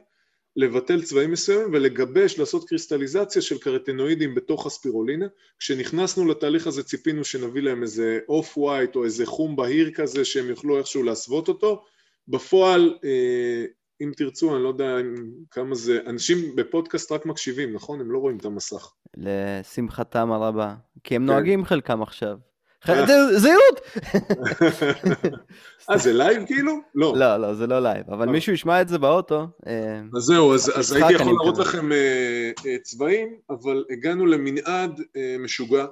[0.56, 5.26] לבטל צבעים מסוימים ולגבש, לעשות קריסטליזציה של קרוטנואידים בתוך הספירולינה.
[5.58, 10.78] כשנכנסנו לתהליך הזה ציפינו שנביא להם איזה off-white או איזה חום בהיר כזה שהם יוכלו
[10.78, 11.84] איכשהו להסוות אותו.
[12.28, 13.64] בפועל, אה,
[14.00, 14.96] אם תרצו, אני לא יודע
[15.50, 18.00] כמה זה, אנשים בפודקאסט רק מקשיבים, נכון?
[18.00, 18.92] הם לא רואים את המסך.
[19.16, 20.74] לשמחתם הרבה,
[21.04, 21.26] כי הם כן.
[21.26, 22.36] נוהגים חלקם עכשיו.
[23.36, 23.80] זהירות!
[25.90, 26.72] אה, זה live כאילו?
[26.94, 27.14] לא.
[27.16, 28.32] לא, לא, זה לא live, אבל אה.
[28.32, 29.46] מישהו ישמע את זה באוטו.
[29.66, 32.50] אה, אז זהו, אז הייתי יכול להראות לכם אה,
[32.82, 35.00] צבעים, אבל הגענו למנעד
[35.38, 35.86] משוגע.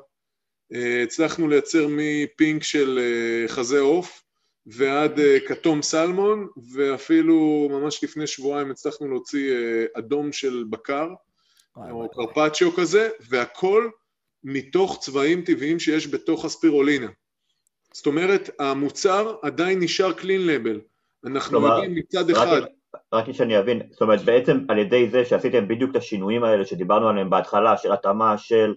[1.02, 2.98] הצלחנו לייצר מ pink של
[3.48, 4.22] חזה עוף
[4.66, 9.54] ועד כתום סלמון, ואפילו ממש לפני שבועיים הצלחנו להוציא
[9.94, 11.08] אדום של בקר,
[11.76, 13.90] או קרפצ'יו כזה, והכל
[14.44, 17.06] מתוך צבעים טבעיים שיש בתוך הספירולינה.
[17.92, 20.80] זאת אומרת, המוצר עדיין נשאר קלין לבל.
[21.24, 22.60] אנחנו יודעים מצד אחד...
[23.12, 27.08] רק שאני אבין, זאת אומרת בעצם על ידי זה שעשיתם בדיוק את השינויים האלה שדיברנו
[27.08, 28.74] עליהם בהתחלה, של התאמה של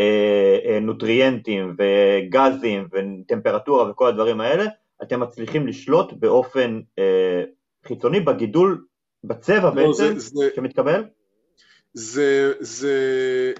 [0.00, 4.64] אה, אה, נוטריאנטים וגזים וטמפרטורה וכל הדברים האלה,
[5.02, 7.44] אתם מצליחים לשלוט באופן אה,
[7.88, 8.84] חיצוני בגידול,
[9.24, 10.48] בצבע לא, בעצם זה, זה...
[10.56, 11.04] שמתקבל?
[11.94, 12.94] זה, זה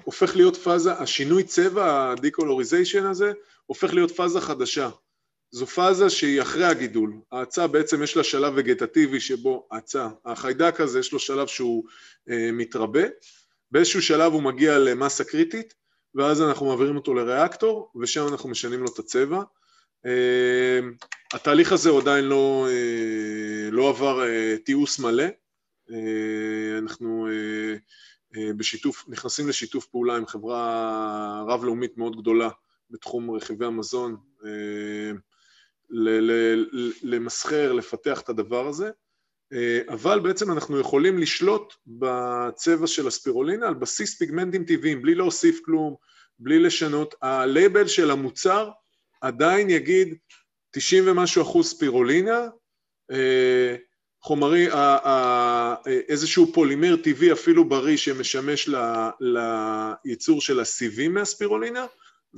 [0.03, 3.31] הופך להיות פאזה, השינוי צבע, ה decolorization הזה,
[3.65, 4.89] הופך להיות פאזה חדשה.
[5.51, 7.13] זו פאזה שהיא אחרי הגידול.
[7.31, 11.83] האצה בעצם יש לה שלב וגטטיבי שבו האצה, החיידק הזה יש לו שלב שהוא
[12.29, 13.03] אה, מתרבה,
[13.71, 15.73] באיזשהו שלב הוא מגיע למסה קריטית,
[16.15, 19.41] ואז אנחנו מעבירים אותו לריאקטור, ושם אנחנו משנים לו את הצבע.
[20.05, 20.79] אה,
[21.33, 25.25] התהליך הזה עדיין לא, אה, לא עבר אה, תיעוש מלא.
[25.91, 27.27] אה, אנחנו
[28.57, 32.49] בשיתוף, נכנסים לשיתוף פעולה עם חברה רב-לאומית מאוד גדולה
[32.89, 34.17] בתחום רכיבי המזון,
[37.03, 38.89] למסחר, לפתח את הדבר הזה,
[39.89, 45.95] אבל בעצם אנחנו יכולים לשלוט בצבע של הספירולינה על בסיס פיגמנטים טבעיים, בלי להוסיף כלום,
[46.39, 47.15] בלי לשנות.
[47.21, 48.69] הלייבל של המוצר
[49.21, 50.15] עדיין יגיד
[50.71, 52.47] 90 ומשהו אחוז ספירולינה,
[54.21, 54.67] חומרי,
[55.85, 58.69] איזשהו פולימר טבעי אפילו בריא שמשמש
[59.19, 61.85] לייצור של הסיבים מהספירולינה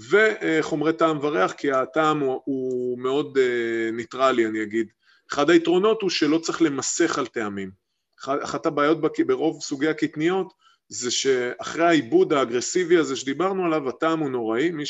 [0.10, 4.88] וחומרי טעם וריח כי הטעם הוא, הוא מאוד אה, ניטרלי אני אגיד.
[5.32, 7.72] אחד היתרונות הוא שלא צריך למסך על טעמים.
[8.26, 10.54] אחת הבעיות ברוב סוגי הקטניות
[10.88, 14.86] זה שאחרי העיבוד האגרסיבי הזה שדיברנו עליו הטעם הוא נוראי, מי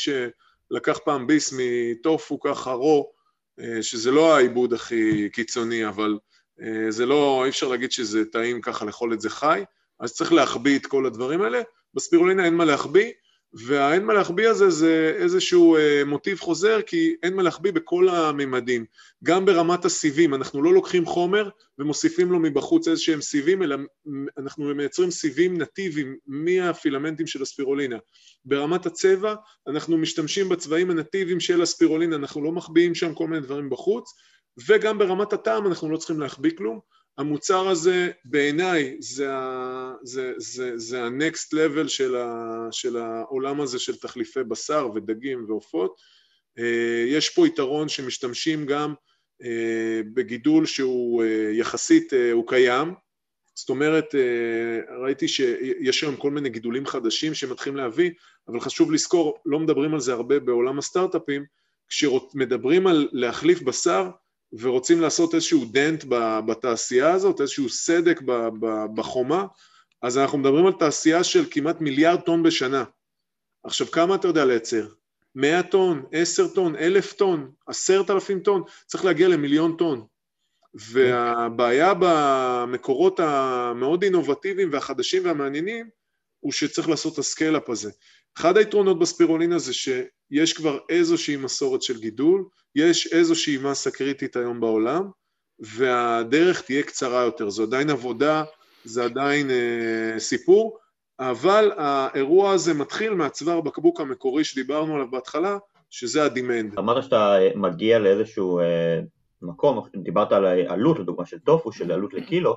[0.74, 3.12] שלקח פעם ביס מטופו ככה רו,
[3.60, 6.18] אה, שזה לא העיבוד הכי קיצוני אבל
[6.62, 9.64] אה, זה לא, אי אפשר להגיד שזה טעים ככה לאכול את זה חי,
[10.00, 11.62] אז צריך להחביא את כל הדברים האלה.
[11.94, 13.12] בספירולינה אין מה להחביא,
[13.54, 18.84] והאין מה להחביא הזה זה איזשהו אה, מוטיב חוזר, כי אין מה להחביא בכל הממדים.
[19.24, 21.48] גם ברמת הסיבים, אנחנו לא לוקחים חומר
[21.78, 23.76] ומוסיפים לו מבחוץ איזה שהם סיבים, אלא
[24.38, 27.96] אנחנו מייצרים סיבים נטיביים מהפילמנטים של הספירולינה.
[28.44, 29.34] ברמת הצבע,
[29.66, 34.14] אנחנו משתמשים בצבעים הנטיביים של הספירולינה, אנחנו לא מחביאים שם כל מיני דברים בחוץ,
[34.68, 36.80] וגם ברמת הטעם אנחנו לא צריכים להחביא כלום.
[37.18, 39.28] המוצר הזה בעיניי זה,
[40.02, 45.96] זה, זה, זה ה-next level של, ה, של העולם הזה של תחליפי בשר ודגים ועופות.
[46.58, 48.94] אה, יש פה יתרון שמשתמשים גם
[49.42, 52.94] אה, בגידול שהוא אה, יחסית, הוא קיים,
[53.56, 54.14] זאת אומרת,
[55.02, 58.10] ראיתי שיש היום כל מיני גידולים חדשים שמתחילים להביא,
[58.48, 61.44] אבל חשוב לזכור, לא מדברים על זה הרבה בעולם הסטארט-אפים,
[61.88, 64.10] כשמדברים על להחליף בשר,
[64.58, 66.04] ורוצים לעשות איזשהו דנט
[66.46, 68.20] בתעשייה הזאת, איזשהו סדק
[68.94, 69.46] בחומה,
[70.02, 72.84] אז אנחנו מדברים על תעשייה של כמעט מיליארד טון בשנה.
[73.64, 74.86] עכשיו, כמה אתה יודע לייצר?
[75.34, 80.06] 100 טון, 10 טון, 1,000 טון, 10,000 טון, צריך להגיע למיליון טון.
[80.74, 85.88] והבעיה במקורות המאוד אינובטיביים והחדשים והמעניינים,
[86.40, 87.90] הוא שצריך לעשות את ה scale-up הזה.
[88.38, 94.60] אחד היתרונות בספירולינה זה שיש כבר איזושהי מסורת של גידול, יש איזושהי מסה קריטית היום
[94.60, 95.10] בעולם,
[95.58, 97.50] והדרך תהיה קצרה יותר.
[97.50, 98.44] זו עדיין עבודה,
[98.84, 100.78] זה עדיין אה, סיפור,
[101.20, 105.58] אבל האירוע הזה מתחיל מהצוואר בקבוק המקורי שדיברנו עליו בהתחלה,
[105.90, 106.78] שזה הדימנד.
[106.78, 109.00] אמרת שאתה מגיע לאיזשהו אה,
[109.42, 112.56] מקום, דיברת על עלות לדוגמה של טופו, של עלות לקילו,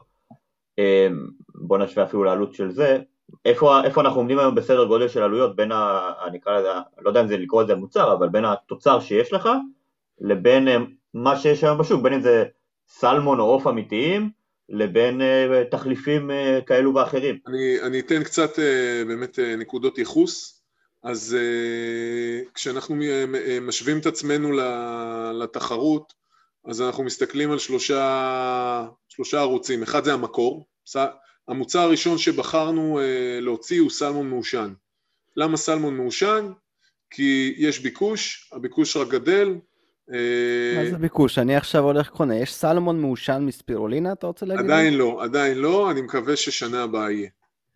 [0.79, 1.07] אה,
[1.55, 2.99] בוא נשווה אפילו לעלות של זה,
[3.45, 6.69] איפה, איפה אנחנו עומדים היום בסדר גודל של עלויות בין, ה, אני אקרא לזה,
[6.99, 9.49] לא יודע אם זה לקרוא לזה מוצר, אבל בין התוצר שיש לך
[10.21, 10.77] לבין אה,
[11.13, 12.43] מה שיש היום בשוק, בין אם זה
[12.87, 14.29] סלמון או עוף אמיתיים,
[14.69, 17.37] לבין uh, תחליפים uh, כאלו ואחרים.
[17.47, 18.59] אני, אני אתן קצת
[19.07, 20.53] באמת נקודות ייחוס.
[21.03, 21.37] אז
[22.53, 22.95] כשאנחנו
[23.61, 24.51] משווים את עצמנו
[25.33, 26.13] לתחרות,
[26.65, 29.83] אז אנחנו מסתכלים על שלושה, שלושה ערוצים.
[29.83, 30.65] אחד זה המקור.
[31.47, 33.01] המוצר הראשון שבחרנו uh,
[33.41, 34.73] להוציא הוא סלמון מעושן.
[35.37, 36.51] למה סלמון מעושן?
[37.09, 39.55] כי יש ביקוש, הביקוש רק גדל,
[40.07, 41.37] מה זה ביקוש?
[41.37, 42.35] אני עכשיו הולך קונה.
[42.35, 44.65] יש סלמון מעושן מספירולינה, אתה רוצה להגיד?
[44.65, 47.29] עדיין לא, עדיין לא, אני מקווה ששנה הבאה יהיה.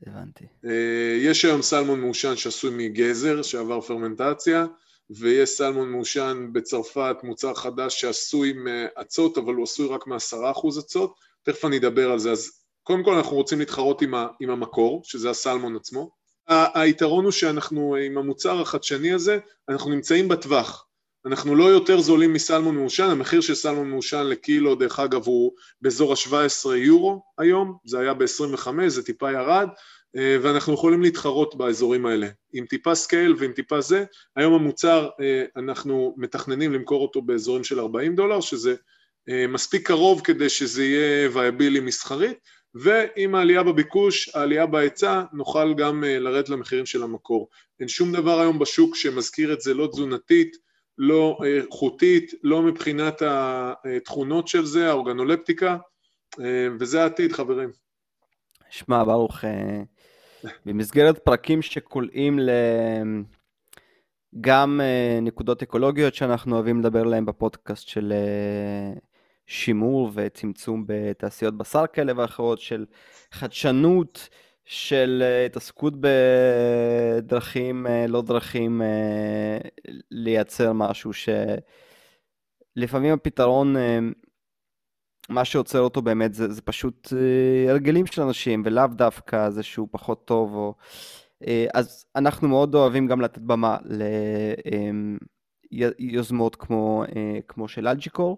[0.08, 0.46] הבנתי.
[0.66, 4.66] אה, יש היום סלמון מעושן שעשוי מגזר, שעבר פרמנטציה,
[5.10, 11.16] ויש סלמון מעושן בצרפת, מוצר חדש שעשוי מאצות, אבל הוא עשוי רק מעשרה אחוז אצות.
[11.44, 12.32] תכף אני אדבר על זה.
[12.32, 16.12] אז קודם כל אנחנו רוצים להתחרות עם, ה, עם המקור, שזה הסלמון עצמו.
[16.48, 20.86] היתרון הוא שאנחנו, עם המוצר החדשני הזה, אנחנו נמצאים בטווח.
[21.26, 25.52] אנחנו לא יותר זולים מסלמון מעושן, המחיר של סלמון מעושן לקילו דרך אגב הוא
[25.82, 29.68] באזור ה-17 יורו היום, זה היה ב-25, זה טיפה ירד,
[30.18, 34.04] אה, ואנחנו יכולים להתחרות באזורים האלה, עם טיפה scale ועם טיפה זה,
[34.36, 38.76] היום המוצר אה, אנחנו מתכננים למכור אותו באזורים של 40 דולר, שזה
[39.30, 42.38] אה, מספיק קרוב כדי שזה יהיה viable מסחרית,
[42.76, 47.50] ועם העלייה בביקוש, העלייה בהיצע, נוכל גם לרדת למחירים של המקור.
[47.80, 50.58] אין שום דבר היום בשוק שמזכיר את זה, לא תזונתית,
[50.98, 55.78] לא איכותית, לא מבחינת התכונות של זה, האורגנולפטיקה,
[56.80, 57.70] וזה העתיד, חברים.
[58.70, 59.82] שמע, ברוך, אה,
[60.66, 62.50] במסגרת פרקים שקולעים ל...
[64.42, 68.94] גם אה, נקודות אקולוגיות שאנחנו אוהבים לדבר עליהן בפודקאסט של אה,
[69.52, 72.86] שימור וצמצום בתעשיות בשר כאלה ואחרות, של
[73.32, 74.30] חדשנות,
[74.66, 79.58] של אה, התעסקות בדרכים, אה, לא דרכים, אה,
[80.12, 81.12] לייצר משהו
[82.78, 83.76] שלפעמים הפתרון,
[85.30, 87.14] מה שעוצר אותו באמת זה, זה פשוט
[87.70, 90.54] הרגלים של אנשים, ולאו דווקא זה שהוא פחות טוב.
[90.56, 90.74] או...
[91.74, 93.78] אז אנחנו מאוד אוהבים גם לתת במה
[95.72, 97.04] ליוזמות כמו,
[97.47, 98.38] כמו של אלג'יקור,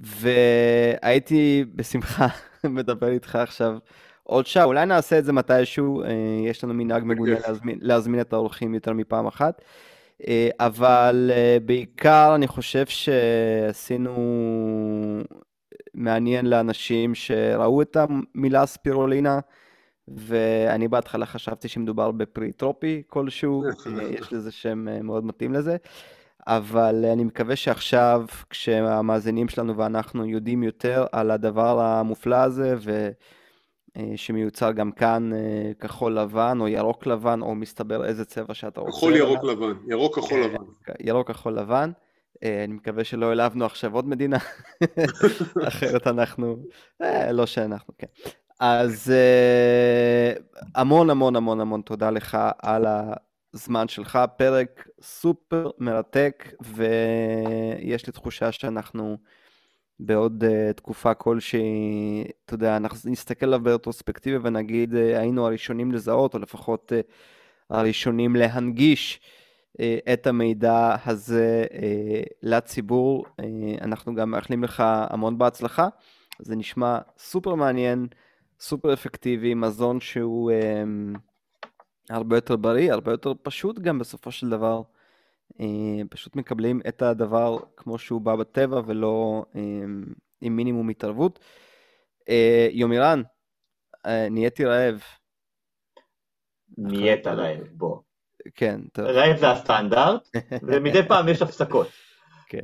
[0.00, 2.26] והייתי בשמחה
[2.64, 3.78] מדבר איתך עכשיו.
[4.22, 6.08] עוד שעה, אולי נעשה את זה מתישהו, אה,
[6.46, 9.62] יש לנו מנהג מגונה להזמין, להזמין את האורחים יותר מפעם אחת.
[10.28, 14.14] אה, אבל אה, בעיקר אני חושב שעשינו
[15.94, 19.38] מעניין לאנשים שראו את המילה ספירולינה,
[20.08, 23.64] ואני בהתחלה חשבתי שמדובר בפרי טרופי כלשהו,
[24.10, 25.76] יש לזה שם מאוד מתאים לזה.
[26.46, 33.10] אבל אני מקווה שעכשיו, כשהמאזינים שלנו ואנחנו יודעים יותר על הדבר המופלא הזה, ו...
[33.96, 38.80] אה, שמיוצר גם כאן אה, כחול לבן או ירוק לבן, או מסתבר איזה צבע שאתה
[38.80, 38.92] רוצה.
[38.92, 40.64] כחול ירוק לבן, ירוק כחול לבן.
[41.00, 41.90] ירוק כחול לבן.
[42.44, 44.38] אה, אני מקווה שלא העלבנו עכשיו עוד מדינה,
[45.68, 46.56] אחרת אנחנו,
[47.30, 48.06] לא שאנחנו, כן.
[48.60, 49.12] אז
[50.74, 52.86] המון המון המון המון תודה לך על
[53.54, 59.16] הזמן שלך, פרק סופר מרתק, ויש לי תחושה שאנחנו...
[60.02, 66.34] בעוד uh, תקופה כלשהי, אתה יודע, אנחנו נסתכל עליו ברטרוספקטיבה ונגיד, uh, היינו הראשונים לזהות,
[66.34, 67.12] או לפחות uh,
[67.70, 69.20] הראשונים להנגיש
[69.72, 69.80] uh,
[70.12, 71.74] את המידע הזה uh,
[72.42, 73.24] לציבור.
[73.26, 73.44] Uh,
[73.80, 75.88] אנחנו גם מאחלים לך המון בהצלחה.
[76.38, 78.06] זה נשמע סופר מעניין,
[78.60, 81.18] סופר אפקטיבי, מזון שהוא uh,
[82.10, 84.82] הרבה יותר בריא, הרבה יותר פשוט גם בסופו של דבר.
[85.60, 89.60] אה, פשוט מקבלים את הדבר כמו שהוא בא בטבע ולא אה,
[90.40, 91.38] עם מינימום התערבות.
[92.28, 93.22] אה, יומירן,
[94.06, 95.02] נהייתי רעב.
[96.78, 97.98] נהיית רעב, בוא.
[98.54, 99.04] כן, טוב.
[99.04, 100.28] רעב זה הסטנדרט,
[100.68, 101.88] ומדי פעם יש הפסקות.
[102.48, 102.60] כן.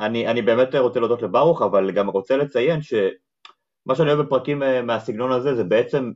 [0.00, 5.32] אני, אני באמת רוצה להודות לברוך, אבל גם רוצה לציין שמה שאני אוהב בפרקים מהסגנון
[5.32, 6.12] הזה זה בעצם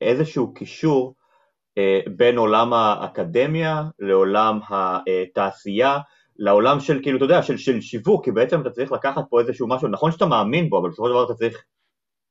[0.00, 1.14] איזשהו קישור
[2.16, 5.98] בין עולם האקדמיה לעולם התעשייה,
[6.36, 9.68] לעולם של כאילו, אתה יודע, של, של שיווק, כי בעצם אתה צריך לקחת פה איזשהו
[9.68, 11.64] משהו, נכון שאתה מאמין בו, אבל בסופו של דבר אתה צריך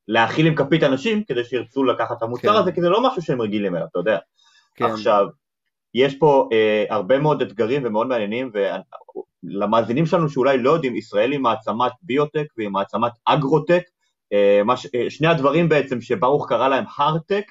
[0.07, 2.59] להכיל עם כפית אנשים כדי שירצו לקחת את המוצר כן.
[2.59, 4.17] הזה, כי זה לא משהו שהם רגילים אליו, אתה יודע.
[4.75, 4.85] כן.
[4.85, 5.27] עכשיו,
[5.93, 8.51] יש פה אה, הרבה מאוד אתגרים ומאוד מעניינים,
[9.43, 13.83] למאזינים שלנו שאולי לא יודעים, ישראל היא מעצמת ביוטק והיא מעצמת אגרוטק,
[14.33, 17.45] אה, מש, אה, שני הדברים בעצם שברוך קרא להם הרטק,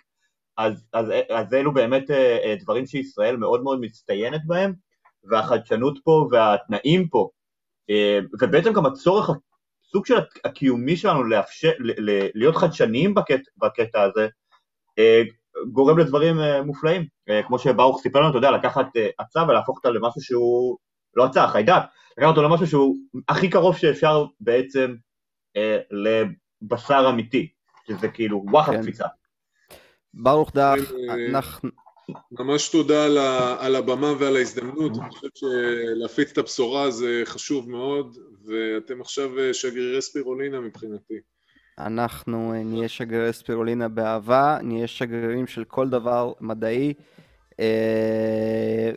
[0.58, 4.72] אז, אז, אז אלו באמת אה, דברים שישראל מאוד מאוד מצטיינת בהם,
[5.30, 7.28] והחדשנות פה והתנאים פה,
[8.40, 9.30] ובעצם גם הצורך,
[9.92, 11.70] סוג של הקיומי שלנו לאפשר,
[12.34, 14.28] להיות חדשניים בקט, בקטע הזה,
[15.72, 17.06] גורם לדברים מופלאים,
[17.46, 18.86] כמו שברוך סיפר לנו, אתה יודע, לקחת
[19.18, 20.76] עצה ולהפוך אותה למשהו שהוא
[21.16, 21.82] לא הצעה, חיידק,
[22.18, 22.96] לקחת אותו למשהו שהוא
[23.28, 24.94] הכי קרוב שאפשר בעצם
[25.56, 27.48] אה, לבשר אמיתי,
[27.86, 28.82] שזה כאילו וואחד כן.
[28.82, 29.06] קפיצה.
[30.14, 30.74] ברוך דח,
[31.28, 31.70] אנחנו...
[32.32, 37.70] ממש תודה על, ה, על הבמה ועל ההזדמנות, אני חושב שלהפיץ את הבשורה זה חשוב
[37.70, 41.14] מאוד, ואתם עכשיו אה, שגרירי ספירולינה מבחינתי.
[41.78, 46.94] אנחנו אה, נהיה שגרירי ספירולינה באהבה, נהיה שגרירים של כל דבר מדעי,
[47.60, 48.90] אה,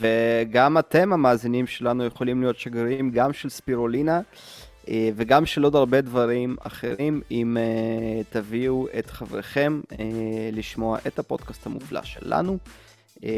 [0.00, 4.22] וגם אתם המאזינים שלנו יכולים להיות שגרירים גם של ספירולינה אה,
[4.88, 10.04] וגם של עוד הרבה דברים אחרים אם אה, תביאו את חבריכם אה,
[10.52, 12.58] לשמוע את הפודקאסט המופלא שלנו.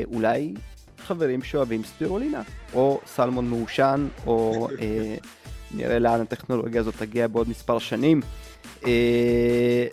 [0.05, 0.55] אולי
[0.99, 2.43] חברים שאוהבים ספירולינה
[2.75, 4.69] או סלמון מעושן או
[5.77, 8.21] נראה לאן הטכנולוגיה הזאת תגיע בעוד מספר שנים.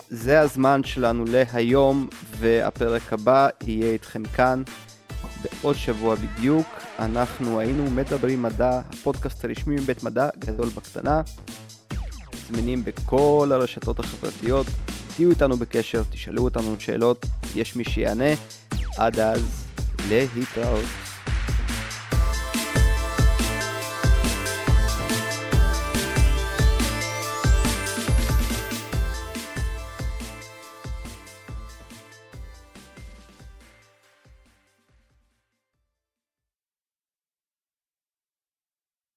[0.10, 4.64] זה הזמן שלנו להיום והפרק הבא יהיה איתכם כאן
[5.41, 6.67] בעוד שבוע בדיוק.
[6.99, 11.21] אנחנו היינו מדברים מדע, הפודקאסט הרשמי מבית מדע, גדול בקטנה.
[12.47, 14.67] זמינים בכל הרשתות החברתיות.
[15.15, 17.25] תהיו איתנו בקשר, תשאלו אותנו שאלות,
[17.55, 18.33] יש מי שיענה.
[18.97, 19.65] עד אז,
[20.09, 21.09] להתראות.